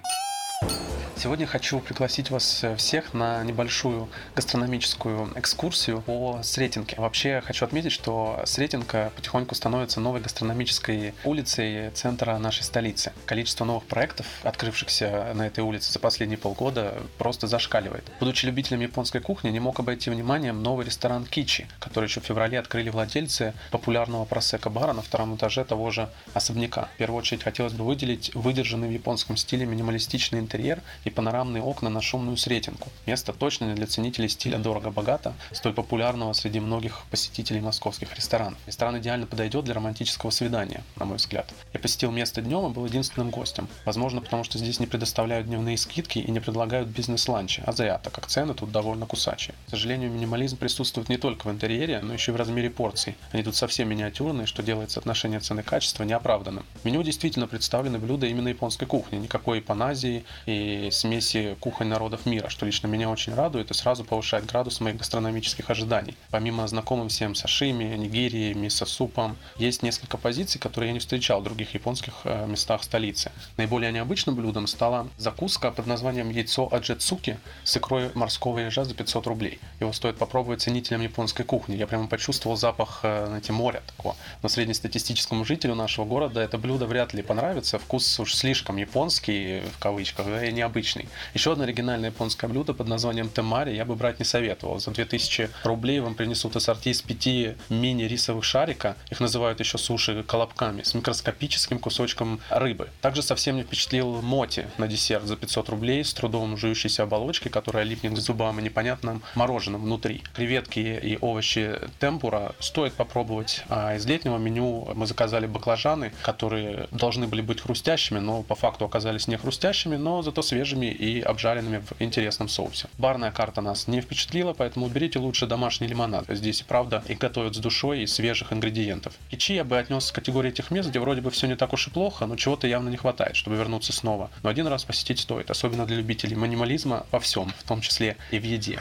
[1.27, 6.95] Сегодня хочу пригласить вас э, всех на небольшую гастрономическую экскурсию по Сретенке.
[7.01, 13.12] Вообще хочу отметить, что Сретенка потихоньку становится новой гастрономической улицей центра нашей столицы.
[13.24, 18.05] Количество новых проектов, открывшихся на этой улице за последние полгода, просто зашкаливает.
[18.20, 22.57] Будучи любителем японской кухни, не мог обойти вниманием новый ресторан Кичи, который еще в феврале
[22.57, 26.89] открыли владельцы популярного просека бара на втором этаже того же особняка.
[26.95, 31.91] В первую очередь хотелось бы выделить выдержанный в японском стиле минималистичный интерьер и панорамные окна
[31.91, 32.91] на шумную Сретенку.
[33.07, 38.59] Место точно для ценителей стиля дорого-богато, столь популярного среди многих посетителей московских ресторанов.
[38.67, 41.53] Ресторан идеально подойдет для романтического свидания, на мой взгляд.
[41.73, 43.67] Я посетил место днем и был единственным гостем.
[43.87, 48.12] Возможно, потому что здесь не предоставляют дневные скидки и не предлагают бизнес-ланчи, а зря, так
[48.12, 49.55] как цены тут довольно кусачие.
[49.67, 53.17] К сожалению, минимализм присутствует не только в интерьере, но еще и в размере порций.
[53.33, 56.64] Они тут совсем миниатюрные, что делает соотношение цены-качества неоправданным.
[56.83, 62.49] В меню действительно представлены блюда именно японской кухни, никакой паназии и смеси кухонь народов мира,
[62.49, 66.16] что лично меня очень радует и сразу повышает градус моих гастрономических ожиданий.
[66.30, 71.74] Помимо знакомым всем сашими, нигири, мисо-супом, есть несколько позиций, которые я не встречал в других
[71.74, 73.30] японских э, местах столицы.
[73.57, 79.26] Наиболее необычным блюдом стала закуска под названием яйцо аджицуки с икрой морского ежа за 500
[79.26, 79.61] рублей.
[79.80, 81.76] Его стоит попробовать ценителям японской кухни.
[81.76, 84.16] Я прямо почувствовал запах, э, знаете, моря такого.
[84.42, 87.78] Но среднестатистическому жителю нашего города это блюдо вряд ли понравится.
[87.78, 90.86] Вкус уж слишком японский, в кавычках, да, и необычный.
[91.34, 94.78] Еще одно оригинальное японское блюдо под названием темари я бы брать не советовал.
[94.78, 100.82] За 2000 рублей вам принесут ассорти из пяти мини-рисовых шарика, их называют еще суши колобками,
[100.82, 102.89] с микроскопическим кусочком рыбы.
[103.01, 107.84] Также совсем не впечатлил моти на десерт за 500 рублей с трудом жующейся оболочкой, которая
[107.84, 110.22] липнет к зубам и непонятным мороженым внутри.
[110.34, 113.64] Креветки и овощи темпура стоит попробовать.
[113.68, 118.84] А из летнего меню мы заказали баклажаны, которые должны были быть хрустящими, но по факту
[118.84, 120.43] оказались не хрустящими, но зато
[120.77, 122.89] свежими и обжаренными в интересном соусе.
[122.99, 126.27] Барная карта нас не впечатлила, поэтому берите лучше домашний лимонад.
[126.29, 129.14] Здесь и правда их готовят с душой и свежих ингредиентов.
[129.31, 131.89] Кичи я бы отнес к категории тех мест, где вроде бы все не так уж
[131.89, 134.31] и плохо, но чего-то явно не хватает, чтобы вернуться снова.
[134.43, 138.39] Но один раз посетить стоит, особенно для любителей минимализма во всем, в том числе и
[138.39, 138.79] в еде.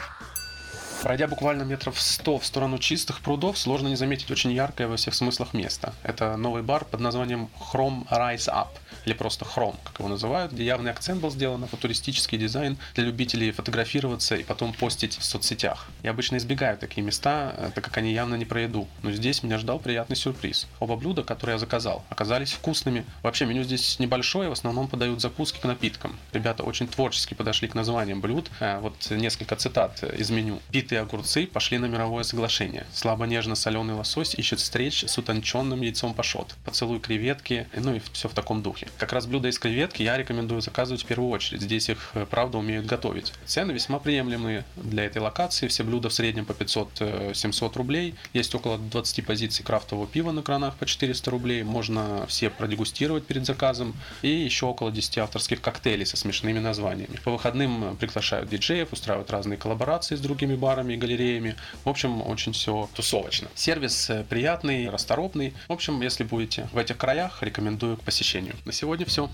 [1.02, 5.14] Пройдя буквально метров 100 в сторону чистых прудов, сложно не заметить очень яркое во всех
[5.14, 5.92] смыслах место.
[6.02, 8.68] Это новый бар под названием Chrome Rise Up,
[9.06, 13.04] или просто Chrome, как его называют, где явный акцент был сделан на футуристический дизайн для
[13.04, 15.86] любителей фотографироваться и потом постить в соцсетях.
[16.02, 19.42] Я обычно избегаю такие места, э, так как они явно не про еду, но здесь
[19.42, 20.66] меня ждал приятный сюрприз.
[20.80, 23.06] Оба блюда, которые я заказал, оказались вкусными.
[23.22, 26.16] Вообще меню здесь небольшое, в основном подают закуски к напиткам.
[26.32, 28.50] Ребята очень творчески подошли к названиям блюд.
[28.60, 30.60] Э, Вот несколько цитат из меню.
[30.72, 32.86] Битые огурцы пошли на мировое соглашение.
[32.92, 36.56] Слабо нежно-соленый лосось ищет встреч с утонченным яйцом пашот.
[36.64, 38.88] Поцелуй креветки, ну и все в таком духе.
[38.98, 41.60] Как раз блюда из креветки я рекомендую заказывать в первую очередь.
[41.60, 43.34] Здесь их, э, правда, умеют готовить.
[43.44, 45.68] Цены весьма приемлемые для этой локации.
[45.68, 48.14] Все блюда в среднем по 500-700 рублей.
[48.32, 51.62] Есть около 20 позиций крафтового пива на кранах по 400 рублей.
[51.62, 53.94] Можно все продегустировать перед заказом.
[54.22, 57.20] И еще около 10 авторских коктейлей со смешными названиями.
[57.22, 61.56] По выходным приглашают диджеев, устраивают разные коллаборации с другими барами и галереями.
[61.84, 63.48] В общем, очень все тусовочно.
[63.54, 65.52] Сервис э, приятный, расторопный.
[65.68, 68.54] В общем, если будете в этих краях, рекомендую к посещению.
[68.64, 69.28] На сегодня все.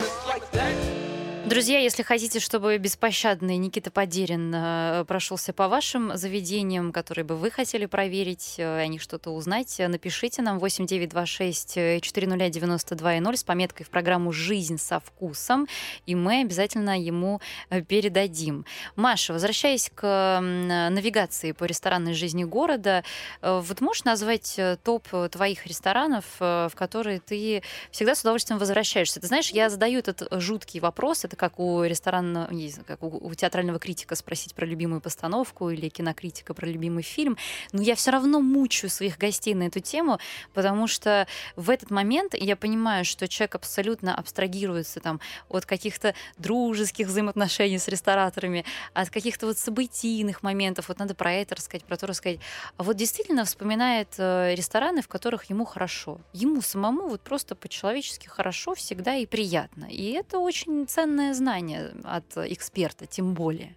[1.44, 7.50] Друзья, если хотите, чтобы беспощадный Никита Подерин э, прошелся по вашим заведениям, которые бы вы
[7.50, 13.42] хотели проверить, э, о них что-то узнать, э, напишите нам 8926 400 92 0 с
[13.42, 15.66] пометкой в программу «Жизнь со вкусом»,
[16.06, 17.40] и мы обязательно ему
[17.88, 18.64] передадим.
[18.94, 23.02] Маша, возвращаясь к навигации по ресторанной жизни города,
[23.42, 29.20] вот можешь назвать топ твоих ресторанов, в которые ты всегда с удовольствием возвращаешься?
[29.20, 33.08] Ты знаешь, я задаю этот жуткий вопрос, это как у ресторанного, не знаю, как у,
[33.08, 37.38] у театрального критика спросить про любимую постановку или кинокритика про любимый фильм.
[37.72, 40.18] Но я все равно мучаю своих гостей на эту тему,
[40.52, 41.26] потому что
[41.56, 47.88] в этот момент я понимаю, что человек абсолютно абстрагируется там от каких-то дружеских взаимоотношений с
[47.88, 50.88] рестораторами, от каких-то вот событийных моментов.
[50.88, 52.40] Вот надо про это рассказать, про то рассказать.
[52.76, 56.20] А вот действительно вспоминает э, рестораны, в которых ему хорошо.
[56.34, 59.86] Ему самому вот просто по-человечески хорошо всегда и приятно.
[59.86, 60.86] И это очень
[61.22, 63.74] ценное знание от эксперта, тем более.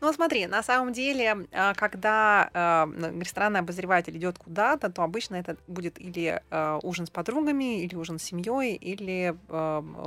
[0.00, 5.58] Ну, смотри, на самом деле, а, когда э, ресторанный обозреватель идет куда-то, то обычно это
[5.66, 9.36] будет или э, ужин с подругами, или ужин с семьей, или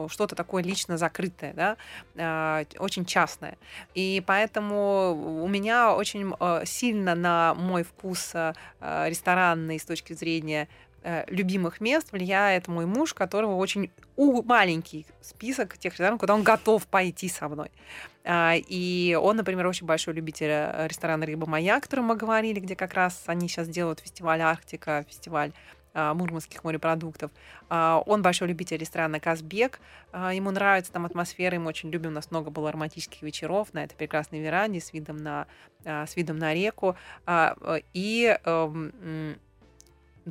[0.09, 3.57] что-то такое лично закрытое, да, очень частное.
[3.93, 6.33] И поэтому у меня очень
[6.65, 8.33] сильно на мой вкус
[8.81, 10.67] ресторанный с точки зрения
[11.05, 16.43] Э, любимых мест влияет мой муж, которого очень у, маленький список тех ресторанов, куда он
[16.43, 17.71] готов пойти со мной.
[18.23, 22.61] А, и он, например, очень большой любитель э, ресторана «Рыба моя», о котором мы говорили,
[22.61, 25.51] где как раз они сейчас делают фестиваль «Арктика», фестиваль
[25.93, 27.31] а, мурманских морепродуктов.
[27.67, 29.81] А, он большой любитель ресторана «Казбек».
[30.13, 32.11] Ему нравится там атмосфера, ему очень любим.
[32.11, 35.47] У нас много было романтических вечеров на этой прекрасной веранде с видом на,
[35.83, 36.95] с видом на реку.
[37.93, 39.39] И эм,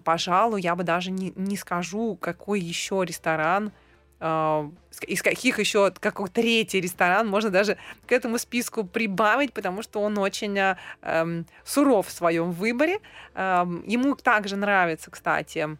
[0.05, 3.73] пожалуй, я бы даже не, не скажу, какой еще ресторан,
[4.21, 4.71] э,
[5.07, 7.77] из каких еще какой третий ресторан можно даже
[8.07, 13.01] к этому списку прибавить, потому что он очень э, суров в своем выборе.
[13.35, 15.77] Э, ему также нравится, кстати,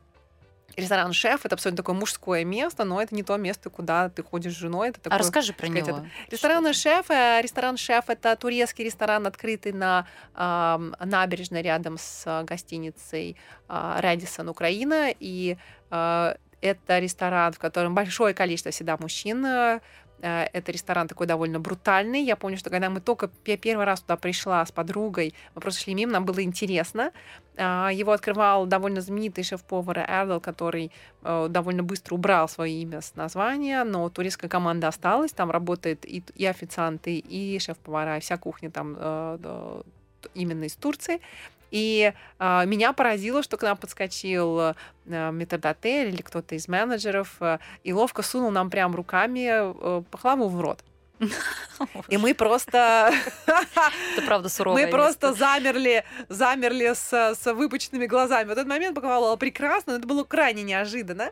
[0.77, 4.55] Ресторан «Шеф»— это абсолютно такое мужское место, но это не то место, куда ты ходишь
[4.55, 4.91] с женой.
[4.91, 5.79] Это такое, а расскажи про него.
[5.89, 6.07] Это...
[6.31, 13.37] Ресторан «Шеф», э, ресторан «Шеф»— это турецкий ресторан, открытый на э, набережной рядом с гостиницей
[13.69, 15.15] э, «Рэдисон Украина».
[15.19, 15.57] И
[15.91, 19.81] э, это ресторан, в котором большое количество всегда мужчин э,
[20.12, 22.23] Э, это ресторан такой довольно брутальный.
[22.23, 25.95] Я помню, что когда мы только первый раз туда пришла с подругой, мы просто шли
[25.95, 27.13] мимо, нам было интересно.
[27.57, 30.91] А, его открывал довольно знаменитый шеф-повар Эрдл, который
[31.23, 36.23] э, довольно быстро убрал свое имя с названия, но турецкая команда осталась, там работает и,
[36.35, 39.83] и официанты, и шеф-повара, и вся кухня там э,
[40.35, 41.21] именно из Турции.
[41.73, 44.75] И э, меня поразило, что к нам подскочил э,
[45.07, 50.61] метрдотель или кто-то из менеджеров э, и ловко сунул нам прям руками э, пахлаву в
[50.61, 50.85] рот.
[52.09, 53.13] И мы просто...
[53.47, 54.77] Это правда сурово.
[54.79, 58.49] Мы просто замерли, замерли с, с выпученными глазами.
[58.49, 61.31] В этот момент бакалавра прекрасно, но это было крайне неожиданно.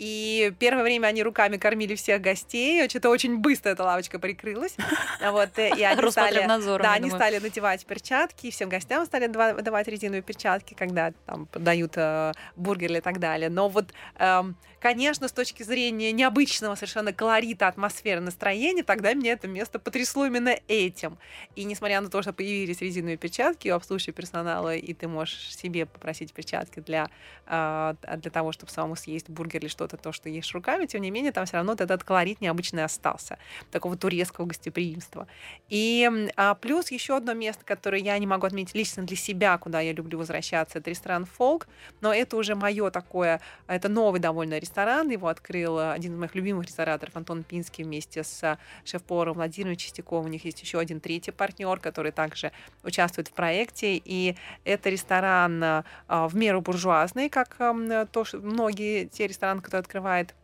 [0.00, 2.88] И первое время они руками кормили всех гостей.
[2.88, 4.74] Что-то очень быстро эта лавочка прикрылась.
[5.20, 9.88] Вот, э, и они стали, да, они стали надевать перчатки, и всем гостям стали давать
[9.88, 13.50] резиновые перчатки, когда там подают э, бургеры и так далее.
[13.50, 14.42] Но вот, э,
[14.80, 20.56] конечно, с точки зрения необычного совершенно колорита, атмосферы, настроения, тогда меня это место потрясло именно
[20.66, 21.18] этим.
[21.56, 25.84] И несмотря на то, что появились резиновые перчатки у обслуживающего персонала, и ты можешь себе
[25.84, 27.10] попросить перчатки для,
[27.46, 31.02] э, для того, чтобы самому съесть бургер или что-то это то, что ешь руками, тем
[31.02, 33.38] не менее, там все равно этот колорит необычный остался,
[33.70, 35.26] такого турецкого гостеприимства.
[35.68, 39.80] И а, плюс еще одно место, которое я не могу отметить лично для себя, куда
[39.80, 41.68] я люблю возвращаться, это ресторан «Фолк»,
[42.00, 46.66] но это уже мое такое, это новый довольно ресторан, его открыл один из моих любимых
[46.66, 50.26] рестораторов Антон Пинский вместе с шеф-поваром Владимиром Чистяковым.
[50.26, 55.62] У них есть еще один третий партнер, который также участвует в проекте, и это ресторан
[55.62, 57.56] а, в меру буржуазный, как
[58.12, 60.34] то, что многие те рестораны, которые открывает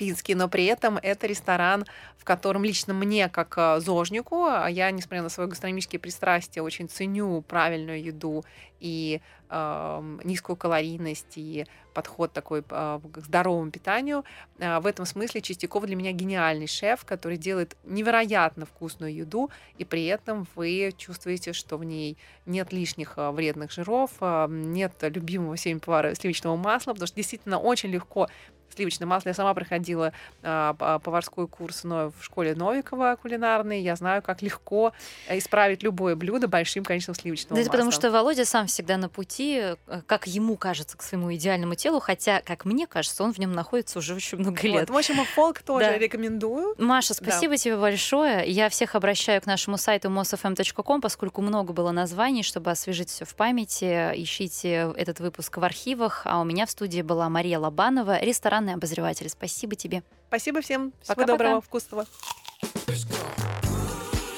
[0.00, 1.84] Пинский, но при этом это ресторан,
[2.16, 6.88] в котором лично мне, как э, зожнику, а я, несмотря на свои гастрономические пристрастия, очень
[6.88, 8.42] ценю правильную еду
[8.80, 9.20] и
[9.50, 14.24] э, низкую калорийность и подход такой э, к здоровому питанию.
[14.58, 19.84] Э, в этом смысле Чистяков для меня гениальный шеф, который делает невероятно вкусную еду, и
[19.84, 25.56] при этом вы чувствуете, что в ней нет лишних э, вредных жиров, э, нет любимого
[25.56, 28.28] всеми повара сливочного масла, потому что действительно очень легко
[28.74, 29.30] сливочное масло.
[29.30, 30.12] Я сама проходила
[30.42, 33.80] а, поварской курс но в школе Новикова кулинарный.
[33.80, 34.92] Я знаю, как легко
[35.28, 37.62] э, исправить любое блюдо большим количеством сливочного да масла.
[37.62, 41.74] Это потому что Володя сам всегда на пути, э, как ему кажется, к своему идеальному
[41.74, 44.88] телу, хотя, как мне кажется, он в нем находится уже очень много лет.
[44.88, 45.98] Вот, в общем, фолк тоже да.
[45.98, 46.74] рекомендую.
[46.78, 47.58] Маша, спасибо да.
[47.58, 48.48] тебе большое.
[48.50, 53.34] Я всех обращаю к нашему сайту mosfm.com, поскольку много было названий, чтобы освежить все в
[53.34, 54.12] памяти.
[54.14, 56.22] Ищите этот выпуск в архивах.
[56.24, 58.18] А у меня в студии была Мария Лобанова,
[58.60, 59.28] ресторанный обозреватель.
[59.28, 60.02] Спасибо тебе.
[60.28, 60.92] Спасибо всем.
[61.02, 61.32] Всего Пока-пока.
[61.32, 62.06] доброго, вкусного.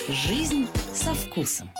[0.08, 1.70] Жизнь со вкусом.